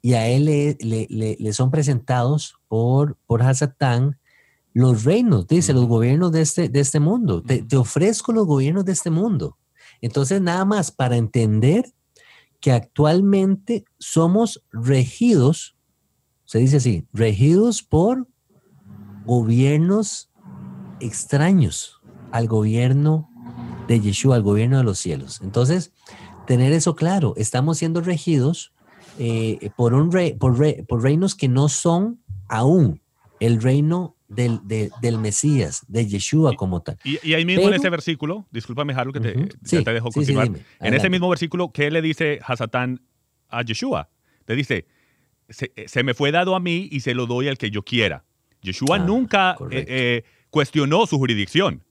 [0.00, 4.18] y a él le, le- le- le son presentados por, por Hasatán
[4.74, 7.42] los reinos, dice, los gobiernos de este, de este mundo.
[7.42, 9.58] Te ofrezco los gobiernos de este mundo.
[10.00, 11.92] Entonces, nada más para entender
[12.58, 15.76] que actualmente somos regidos,
[16.46, 18.26] se dice así, regidos por
[19.26, 20.30] gobiernos
[21.02, 22.00] extraños.
[22.30, 23.28] al gobierno
[23.88, 25.40] de Yeshua, al gobierno de los cielos.
[25.42, 25.92] Entonces,
[26.46, 28.72] tener eso claro, estamos siendo regidos
[29.18, 33.02] eh, por, un rey, por, por reinos que no son aún
[33.38, 36.96] el reino del, del, Mesías, de Yeshua como tal.
[37.04, 40.48] Y, ahí mismo en ese versículo, discúlpame Harold que te, te dejo continuar,
[40.80, 43.02] en ese mismo versículo, ¿qué le dice Hasatán
[43.48, 44.08] a Yeshua?
[44.46, 44.86] Le dice,
[45.48, 48.24] se, me fue dado a mí y se lo doy al que yo quiera.
[48.62, 51.82] Yeshua ah, nunca eh, eh, cuestionó su jurisdicción.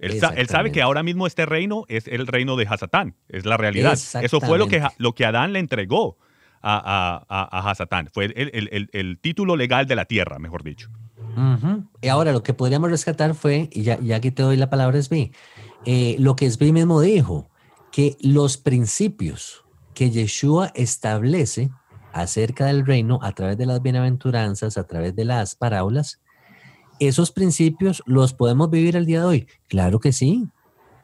[0.00, 3.94] Él, sabe que ahora mismo este reino es el reino de Hasatán, es la realidad.
[3.94, 6.18] Eso fue lo que, lo que Adán le entregó
[6.60, 10.90] a, a, Hasatán, fue el, título legal de la tierra, mejor dicho.
[12.02, 14.98] Y ahora lo que podríamos rescatar fue, y ya, ya que te doy la palabra,
[14.98, 15.32] Esbi,
[15.86, 17.48] eh, lo que Esbi mismo dijo,
[17.92, 19.64] que los principios
[19.94, 21.70] que Yeshua establece
[22.12, 26.20] acerca del reino a través de las bienaventuranzas, a través de las parábolas,
[27.00, 29.46] esos principios los podemos vivir el día de hoy.
[29.68, 30.48] Claro que sí,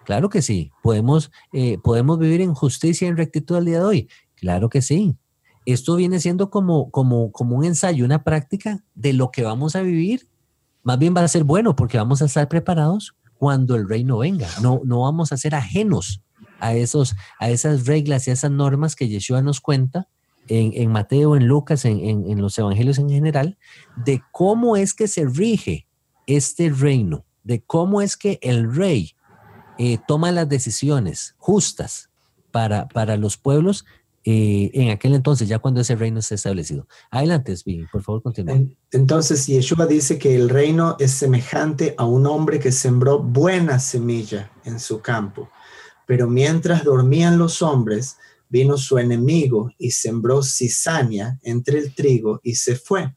[0.04, 0.72] claro que sí.
[0.82, 4.08] Podemos, eh, podemos vivir en justicia y en rectitud el día de hoy.
[4.36, 5.16] Claro que sí.
[5.66, 9.82] Esto viene siendo como, como, como un ensayo, una práctica de lo que vamos a
[9.82, 10.28] vivir.
[10.82, 14.48] Más bien va a ser bueno porque vamos a estar preparados cuando el reino venga.
[14.60, 16.22] No, no vamos a ser ajenos
[16.60, 20.08] a, esos, a esas reglas y a esas normas que Yeshua nos cuenta
[20.48, 23.58] en, Mateo, en Lucas, en, los evangelios en general,
[23.96, 25.86] de cómo es que se rige
[26.26, 29.14] este reino, de cómo es que el rey
[29.78, 32.10] eh, toma las decisiones justas
[32.50, 33.84] para, para los pueblos
[34.26, 36.88] eh, en aquel entonces, ya cuando ese reino esté establecido.
[37.10, 38.58] Adelante, Svi, por favor, continúa.
[38.90, 44.50] Entonces, Yeshua dice que el reino es semejante a un hombre que sembró buena semilla
[44.64, 45.50] en su campo,
[46.06, 48.16] pero mientras dormían los hombres,
[48.54, 53.12] vino su enemigo y sembró cizaña entre el trigo y se fue.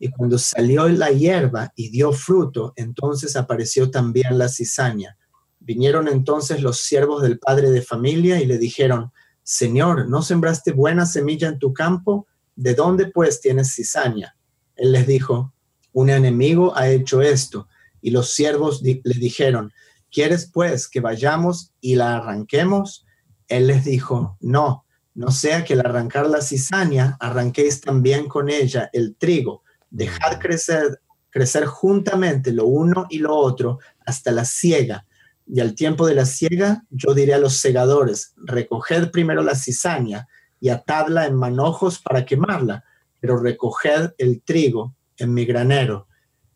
[0.00, 5.16] Y cuando salió la hierba y dio fruto, entonces apareció también la cizaña.
[5.60, 9.12] Vinieron entonces los siervos del padre de familia y le dijeron,
[9.44, 12.26] Señor, ¿no sembraste buena semilla en tu campo?
[12.56, 14.36] ¿De dónde pues tienes cizaña?
[14.74, 15.54] Él les dijo,
[15.92, 17.68] un enemigo ha hecho esto.
[18.02, 19.72] Y los siervos le dijeron,
[20.10, 23.03] ¿quieres pues que vayamos y la arranquemos?
[23.48, 24.84] Él les dijo, no,
[25.14, 29.62] no sea que al arrancar la cizaña, arranquéis también con ella el trigo.
[29.90, 35.06] Dejad crecer, crecer juntamente lo uno y lo otro hasta la siega.
[35.46, 40.26] Y al tiempo de la siega, yo diré a los segadores, recoged primero la cizaña
[40.58, 42.84] y atadla en manojos para quemarla,
[43.20, 46.08] pero recoged el trigo en mi granero.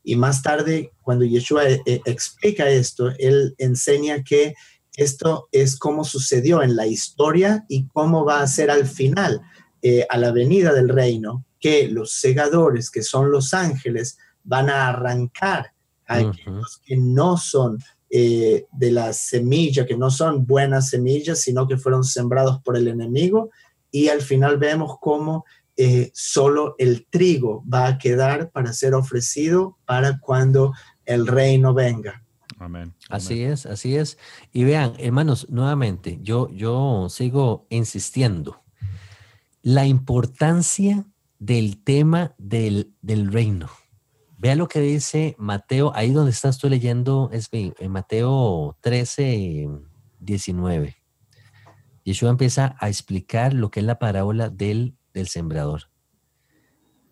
[0.03, 4.55] Y más tarde, cuando Yeshua eh, eh, explica esto, él enseña que
[4.99, 9.41] esto es cómo sucedió en la historia y cómo va a ser al final,
[9.81, 14.89] eh, a la venida del reino, que los segadores, que son los ángeles, van a
[14.89, 15.73] arrancar
[16.09, 17.79] a aquellos que no son
[18.11, 22.89] eh, de la semilla, que no son buenas semillas, sino que fueron sembrados por el
[22.89, 23.51] enemigo.
[23.93, 25.45] Y al final vemos cómo
[25.77, 30.73] eh, solo el trigo va a quedar para ser ofrecido para cuando
[31.05, 32.25] el reino venga.
[32.59, 32.95] Amén.
[33.09, 34.19] Así es, así es.
[34.53, 38.63] Y vean, hermanos, nuevamente, yo, yo sigo insistiendo.
[39.63, 41.07] La importancia
[41.39, 43.69] del tema del, reino.
[44.39, 49.69] Vea lo que dice Mateo, ahí donde estás tú leyendo, es en Mateo 13,
[50.21, 50.97] 19.
[52.05, 55.91] Yeshua empieza a explicar lo que es la parábola del, del sembrador.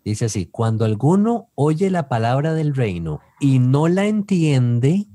[0.03, 5.07] Dice así, cuando alguno oye la palabra del reino y no la entiende,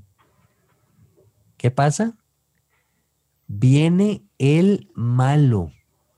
[1.63, 2.17] ¿Qué pasa?
[3.47, 5.71] Viene el malo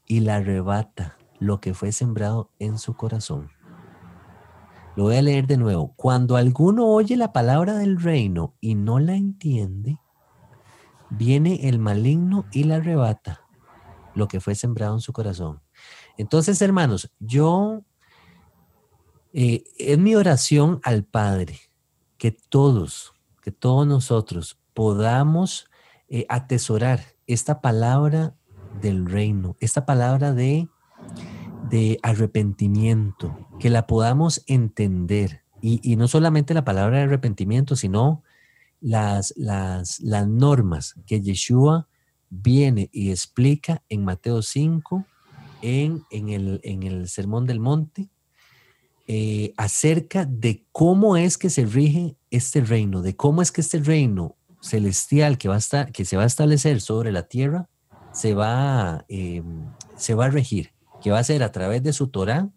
[0.08, 3.52] y la arrebata lo que fue sembrado en su corazón.
[4.96, 5.94] Lo voy a leer de nuevo.
[5.98, 10.00] Cuando alguno oye la palabra del reino y no la entiende,
[11.12, 13.42] viene el maligno y la arrebata
[14.16, 15.62] lo que fue sembrado en su corazón.
[16.18, 17.84] Entonces, hermanos, yo,
[19.32, 21.60] eh, es mi oración al Padre,
[22.18, 25.68] que todos, que todos nosotros podamos
[26.08, 28.36] eh, atesorar esta palabra
[28.80, 30.68] del reino, esta palabra de,
[31.72, 35.42] de arrepentimiento, que la podamos entender.
[35.62, 38.22] Y, no solamente la palabra de arrepentimiento, sino
[38.82, 41.88] las, las, las normas que Yeshua
[42.30, 45.04] viene y explica en Mateo 5,
[45.64, 48.10] en, en, el, en el Sermón del Monte,
[49.08, 53.80] eh, acerca de cómo es que se rige este reino, de cómo es que este
[53.80, 54.36] reino
[54.66, 57.70] celestial que, va a estar, que se va a establecer sobre la tierra
[58.16, 59.44] se va, eh,
[59.98, 62.50] se va a regir, que va a ser a través de su Torah.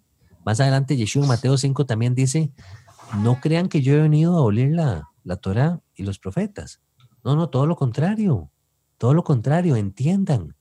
[0.45, 2.53] Más adelante, Yeshua Mateo 5 también dice,
[3.23, 6.81] no crean que yo he venido a abolir la, la Torah y los profetas.
[7.25, 8.51] No, no, todo lo contrario.
[8.99, 10.57] Todo lo contrario, entiendan.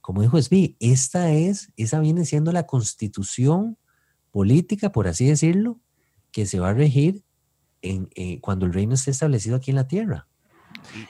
[0.00, 3.76] Como dijo Esbi, esta es, esa viene siendo la constitución
[4.30, 5.80] política, por así decirlo,
[6.30, 7.24] que se va a regir
[7.82, 10.27] eh, cuando el reino esté establecido aquí en la tierra.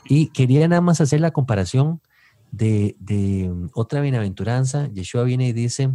[0.04, 2.00] Y quería nada más hacer la comparación
[2.50, 4.88] de, de otra bienaventuranza.
[4.88, 5.90] Yeshua viene y dice,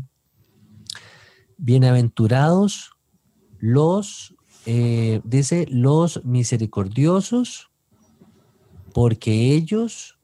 [1.57, 2.91] bienaventurados
[3.59, 4.35] los,
[4.65, 7.71] eh, dice, los misericordiosos,
[8.93, 10.19] porque ellos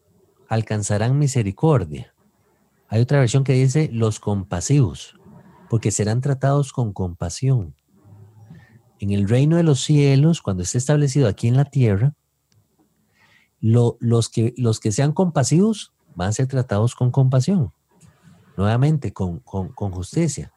[0.50, 2.14] alcanzarán misericordia.
[2.88, 5.16] Hay otra versión que dice los compasivos,
[5.70, 7.76] porque serán tratados con compasión.
[9.00, 12.16] En el reino de los cielos, cuando esté establecido aquí en la tierra,
[13.62, 17.74] los, que, los que sean compasivos van a ser tratados con compasión,
[18.58, 20.52] nuevamente con, con justicia.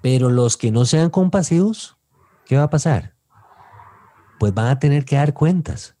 [0.00, 1.96] Pero los que no sean compasivos,
[2.44, 3.14] ¿qué va a pasar?
[4.38, 5.96] Pues van a tener que dar cuentas.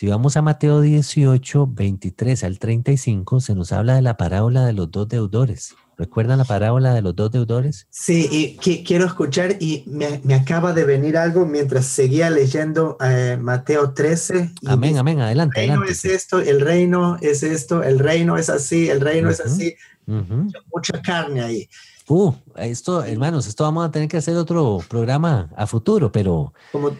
[0.00, 4.72] Si vamos a Mateo 18, 23 al 35, se nos habla de la parábola de
[4.72, 5.74] los dos deudores.
[5.98, 7.86] ¿Recuerdan la parábola de los dos deudores?
[7.90, 13.92] Sí, y quiero escuchar y me, acaba de venir algo mientras seguía leyendo eh, Mateo
[13.92, 14.52] 13.
[14.64, 15.64] amén, amén, adelante.
[15.64, 19.40] El reino es esto, el reino es esto, el reino es así, el reino es
[19.40, 19.76] así.
[20.06, 21.68] mucha, carne ahí.
[22.08, 26.54] Uh, esto, hermanos, esto vamos a tener que hacer otro programa a futuro, pero...
[26.72, 26.92] Como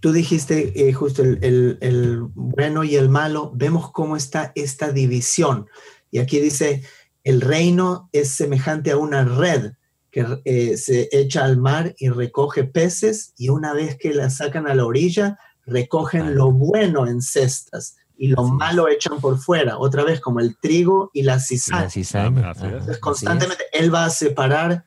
[0.00, 5.66] tú dijiste, eh, justo el, el bueno y el malo, vemos cómo está esta división.
[6.10, 6.82] Y aquí dice,
[7.24, 9.72] el reino es semejante a una red
[10.10, 14.66] que eh, se echa al mar y recoge peces y una vez que la sacan
[14.66, 20.02] a la orilla, recogen lo bueno en cestas y lo malo echan por fuera, otra
[20.02, 21.88] vez como el trigo y la cizaña.
[22.64, 24.84] Entonces, constantemente él va a separar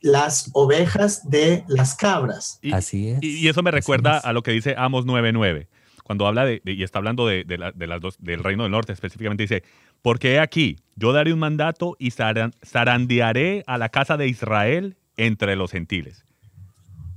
[0.00, 2.58] las ovejas de las cabras.
[2.62, 3.22] Y, Así es.
[3.22, 5.68] Y, eso me recuerda a lo que dice Amos 9.9,
[6.04, 9.62] cuando habla de, y está hablando de, las dos, del reino del norte específicamente, dice,
[10.02, 15.70] porque aquí, yo daré un mandato y zarandearé a la casa de Israel entre los
[15.70, 16.24] gentiles.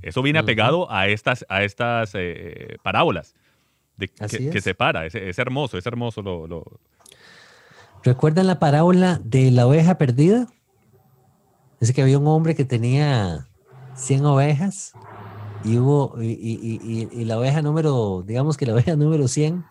[0.01, 3.35] Eso viene apegado a estas, a estas eh, parábolas
[3.95, 5.05] de, que, separa.
[5.05, 6.21] Es, es, hermoso, es hermoso.
[6.21, 6.79] Lo,
[8.03, 10.47] ¿Recuerdan la parábola de la oveja perdida?
[11.83, 13.49] Dice que había un hombre que tenía
[13.95, 14.93] 100 ovejas
[15.65, 19.65] y hubo y, la oveja número, digamos que la oveja número 100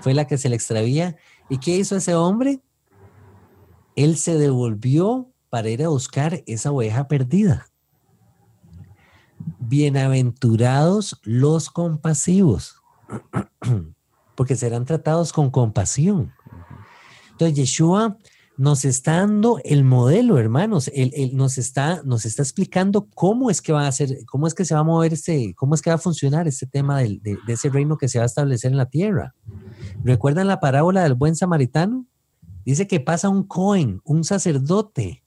[0.00, 1.16] fue la que se le extravía
[1.48, 2.60] ¿Y qué hizo ese hombre?
[3.96, 7.66] Él se devolvió para ir a buscar esa oveja perdida.
[9.58, 12.80] Bienaventurados los compasivos,
[14.36, 16.32] porque serán tratados con compasión.
[17.32, 18.16] Entonces, Yeshua
[18.58, 20.90] nos está dando el modelo, hermanos.
[20.92, 24.64] Él, nos, está, nos está explicando cómo es que va a ser, cómo es que
[24.64, 27.52] se va a mover este, cómo es que va a funcionar este tema de, de
[27.52, 29.34] ese reino que se va a establecer en la tierra.
[30.02, 32.04] ¿Recuerdan la parábola del buen samaritano?
[32.64, 35.22] Dice que pasa un cohen, un sacerdote,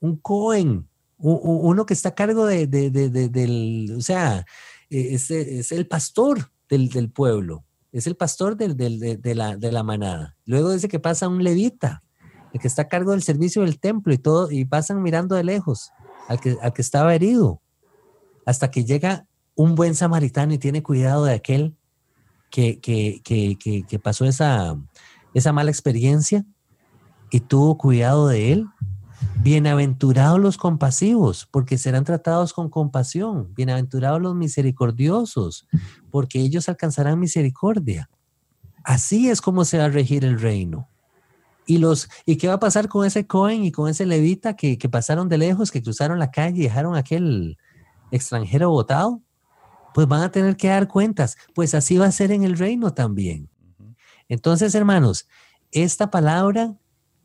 [0.00, 4.44] un cohen, uno que está a cargo de, del, o sea,
[4.90, 10.36] e, es, el pastor del, pueblo, es el pastor de, la, de la manada.
[10.44, 12.02] Luego dice que pasa un levita,
[12.52, 15.44] el que está a cargo del servicio del templo y todo, y pasan mirando de
[15.44, 15.90] lejos
[16.28, 17.60] al que, al que estaba herido,
[18.44, 21.76] hasta que llega un buen samaritano y tiene cuidado de aquel
[22.50, 24.76] que, pasó esa,
[25.34, 26.44] esa mala experiencia
[27.30, 28.66] y tuvo cuidado de él.
[29.40, 33.54] Bienaventurados los compasivos, porque serán tratados con compasión.
[33.54, 35.66] Bienaventurados los misericordiosos,
[36.10, 38.10] porque ellos alcanzarán misericordia.
[38.84, 40.88] Así es como se va a regir el reino.
[41.66, 44.78] ¿Y, los, ¿Y qué va a pasar con ese Cohen y con ese levita que,
[44.78, 47.56] que pasaron de lejos, que cruzaron la calle y dejaron a aquel
[48.10, 49.22] extranjero votado?
[49.92, 51.36] pues van a tener que dar cuentas.
[51.54, 53.48] Pues así va a ser en el reino también.
[54.28, 55.28] Entonces, hermanos,
[55.70, 56.74] esta palabra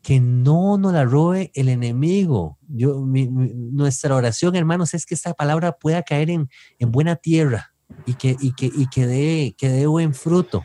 [0.02, 2.58] que no nos la robe el enemigo.
[2.68, 7.74] Yo, nuestra oración, hermanos, es que esta palabra pueda caer en, buena tierra
[8.06, 10.62] y que, y que, y que, dé, que dé buen fruto.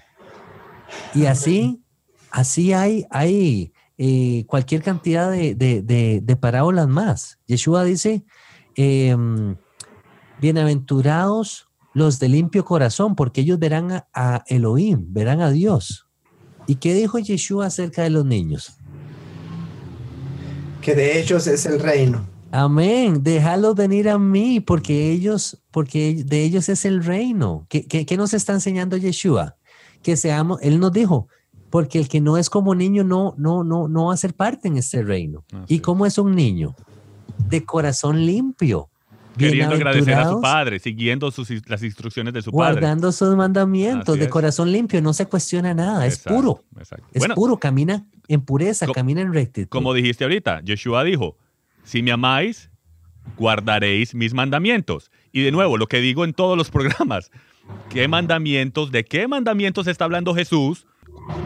[1.15, 1.82] Y así,
[2.33, 7.39] así hay, hay eh, cualquier cantidad de, parábolas más.
[7.47, 8.25] Yeshua dice,
[8.75, 9.55] em,
[10.41, 16.07] bienaventurados los de limpio corazón, porque ellos verán a, Elohim, verán a Dios.
[16.65, 18.77] ¿Y qué dijo Yeshua acerca de los niños?
[20.81, 22.27] Que de ellos es el reino.
[22.51, 23.21] Amén.
[23.21, 27.67] Déjalos venir a mí, porque ellos, porque de ellos es el reino.
[27.69, 29.55] ¿Qué, qué, nos está enseñando Yeshua?
[30.01, 31.27] Que seamos, él nos dijo,
[31.73, 34.67] porque el que no es como niño no, no, no, no va a ser parte
[34.67, 35.43] en este reino.
[35.67, 36.75] ¿Y cómo es un niño?
[37.49, 38.91] De corazón limpio
[39.35, 42.73] Queriendo agradecer a su padre, siguiendo sus, las instrucciones de su padre.
[42.73, 46.63] Guardando sus mandamientos, de corazón limpio, no se cuestiona nada, es puro.
[47.11, 49.69] Es puro, camina en pureza, camina en rectitud.
[49.69, 51.37] Como dijiste ahorita, Yeshua dijo,
[51.83, 52.69] si me amáis,
[53.35, 55.09] guardaréis mis mandamientos.
[55.31, 57.31] Y de nuevo, lo que digo en todos los programas,
[57.89, 60.85] ¿qué mandamientos, de qué mandamientos está hablando Jesús?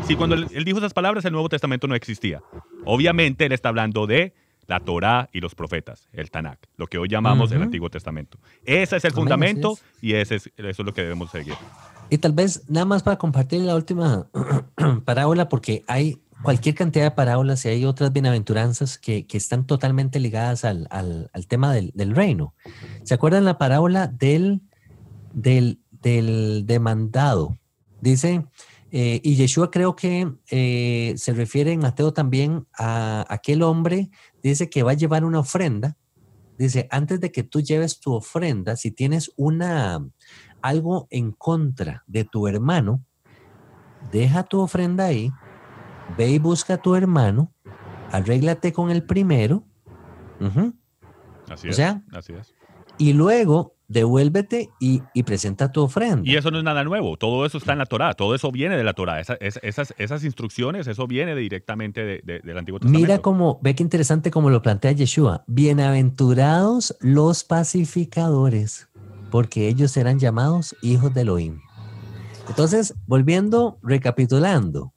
[0.06, 2.42] Si cuando él, dijo esas palabras, el Nuevo Testamento no existía.
[2.86, 4.34] Obviamente él está hablando de
[4.68, 8.38] la Torá y los profetas, el Tanakh, lo que hoy llamamos el Antiguo Testamento.
[8.66, 11.54] Ese es el fundamento y ese es, eso es lo que debemos seguir.
[12.10, 14.28] Y tal vez nada más para compartir la última
[15.06, 20.20] parábola, porque hay cualquier cantidad de parábolas y hay otras bienaventuranzas que, que están totalmente
[20.20, 22.54] ligadas al, al, al tema del, del, reino.
[23.04, 24.62] ¿Se acuerdan la parábola del,
[25.34, 27.58] del, del demandado?
[28.02, 28.46] Dice,
[28.92, 34.10] eh, y Yeshua creo que eh, se refiere en Mateo también a aquel hombre,
[34.42, 35.98] dice que va a llevar una ofrenda.
[36.58, 40.04] Dice, antes de que tú lleves tu ofrenda, si tienes una
[40.62, 43.06] algo en contra de tu hermano,
[44.12, 45.32] deja tu ofrenda ahí,
[46.18, 47.54] ve y busca a tu hermano,
[48.12, 49.68] arréglate con el primero.
[51.50, 51.80] Así, es,
[52.12, 52.54] así es.
[52.98, 56.30] Y luego devuélvete y, presenta tu ofrenda.
[56.30, 58.78] Y eso no es nada nuevo, todo eso está en la Torah, todo eso viene
[58.78, 59.38] de la Torah, esas,
[59.98, 63.08] esas, instrucciones, eso viene directamente del Antiguo Testamento.
[63.08, 68.90] Mira cómo, ve qué interesante como lo plantea Yeshua, bienaventurados los pacificadores,
[69.32, 71.60] porque ellos serán llamados hijos de Elohim.
[72.50, 74.94] Entonces, volviendo, recapitulando,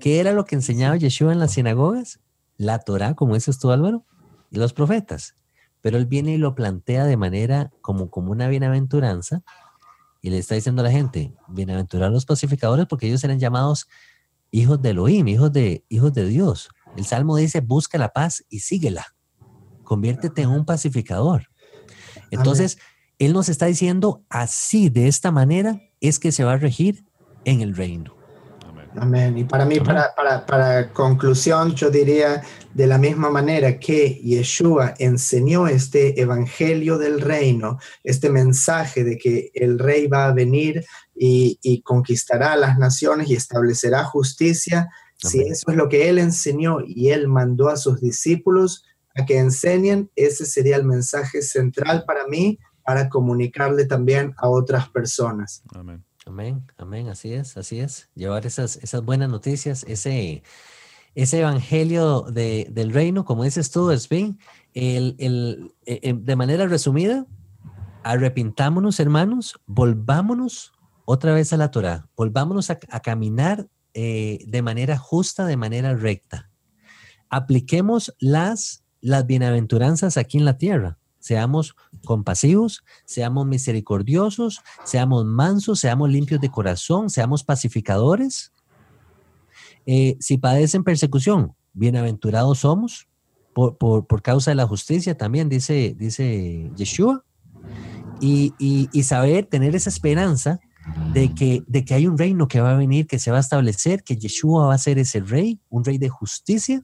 [0.00, 2.20] ¿qué era lo que enseñaba Yeshua en las sinagogas?
[2.56, 4.04] La Torah, como dices tú Álvaro,
[4.50, 5.34] y los profetas
[5.82, 9.42] pero él viene y lo plantea de manera como, como una bienaventuranza
[10.22, 13.88] y le está diciendo a la gente, bienaventurados los pacificadores porque ellos serán llamados
[14.50, 16.68] hijos de Elohim, hijos de, hijos de Dios.
[16.96, 19.14] El Salmo dice, busca la paz y síguela,
[19.84, 21.46] conviértete en un pacificador.
[22.30, 22.78] Entonces,
[23.18, 27.04] él nos está diciendo, así, de esta manera, es que se va a regir
[27.44, 28.19] en el reino.
[28.96, 29.38] Amén.
[29.38, 32.42] Y para mí, para, para, para, conclusión, yo diría
[32.74, 39.50] de la misma manera que Yeshua enseñó este evangelio del reino, este mensaje de que
[39.54, 40.84] el rey va a venir
[41.14, 46.78] y, y conquistará las naciones y establecerá justicia, si eso es lo que él enseñó
[46.80, 48.84] y él mandó a sus discípulos
[49.14, 54.88] a que enseñen, ese sería el mensaje central para mí para comunicarle también a otras
[54.88, 55.62] personas.
[55.74, 56.02] Amén.
[56.26, 58.10] Amén, amén, así es, así es.
[58.14, 60.42] Llevar esas, esas buenas noticias, ese,
[61.14, 64.38] ese evangelio de, del reino, como dices tú, Svin,
[64.74, 67.26] el, el, e, e, de manera resumida,
[68.04, 70.72] arrepintámonos, hermanos, volvámonos
[71.06, 76.50] otra vez a la Torah, volvámonos a, caminar eh, de manera justa, de manera recta.
[77.30, 86.10] Apliquemos las, las bienaventuranzas aquí en la tierra seamos compasivos, seamos misericordiosos, seamos mansos, seamos
[86.10, 88.52] limpios de corazón, seamos pacificadores.
[89.86, 93.06] Eh, si padecen persecución, bienaventurados somos
[93.52, 97.24] por, causa de la justicia, también dice, dice Yeshua.
[98.22, 100.60] Y, y, saber, tener esa esperanza
[101.14, 103.40] de que, de que hay un reino que va a venir, que se va a
[103.40, 106.82] establecer, que Yeshua va a ser ese rey, un rey de justicia,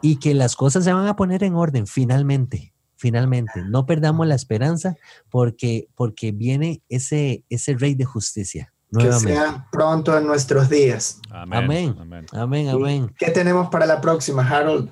[0.00, 3.62] y que las cosas se van a poner en orden finalmente finalmente.
[3.62, 4.96] No perdamos la esperanza
[5.30, 8.72] porque, porque viene ese, ese rey de justicia.
[8.96, 11.20] Que sea pronto en nuestros días.
[11.30, 11.94] Amén.
[12.32, 12.68] Amén.
[12.68, 13.14] Amén.
[13.18, 14.90] ¿Qué tenemos para la próxima, Harold?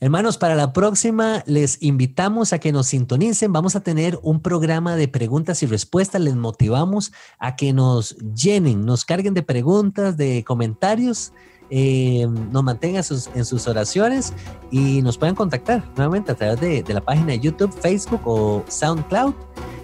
[0.00, 3.52] Hermanos, para la próxima les invitamos a que nos sintonicen.
[3.52, 6.20] Vamos a tener un programa de preguntas y respuestas.
[6.20, 11.32] Les motivamos a que nos llenen, nos carguen de preguntas, de comentarios
[11.70, 13.02] eh, nos mantengan
[13.34, 14.32] en sus oraciones
[14.70, 19.34] y nos pueden contactar nuevamente a través de, la página de YouTube, Facebook o SoundCloud.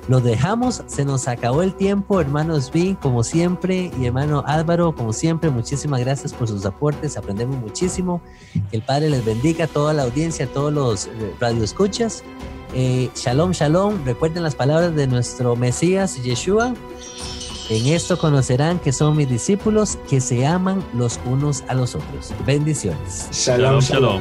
[0.09, 5.13] Los dejamos, se nos acabó el tiempo, hermanos B, como siempre, y hermano Álvaro, como
[5.13, 8.21] siempre, muchísimas gracias por sus aportes, aprendemos muchísimo.
[8.73, 12.25] El Padre les bendiga a toda la audiencia, a todos los eh, radioescuchas.
[12.75, 14.05] Eh, shalom, shalom.
[14.05, 16.75] Recuerden las palabras de nuestro Mesías, Yeshua.
[17.71, 22.35] En esto conocerán que son mis discípulos que se aman los unos a los otros.
[22.45, 23.29] Bendiciones.
[23.31, 23.79] shalom.
[23.79, 24.21] shalom.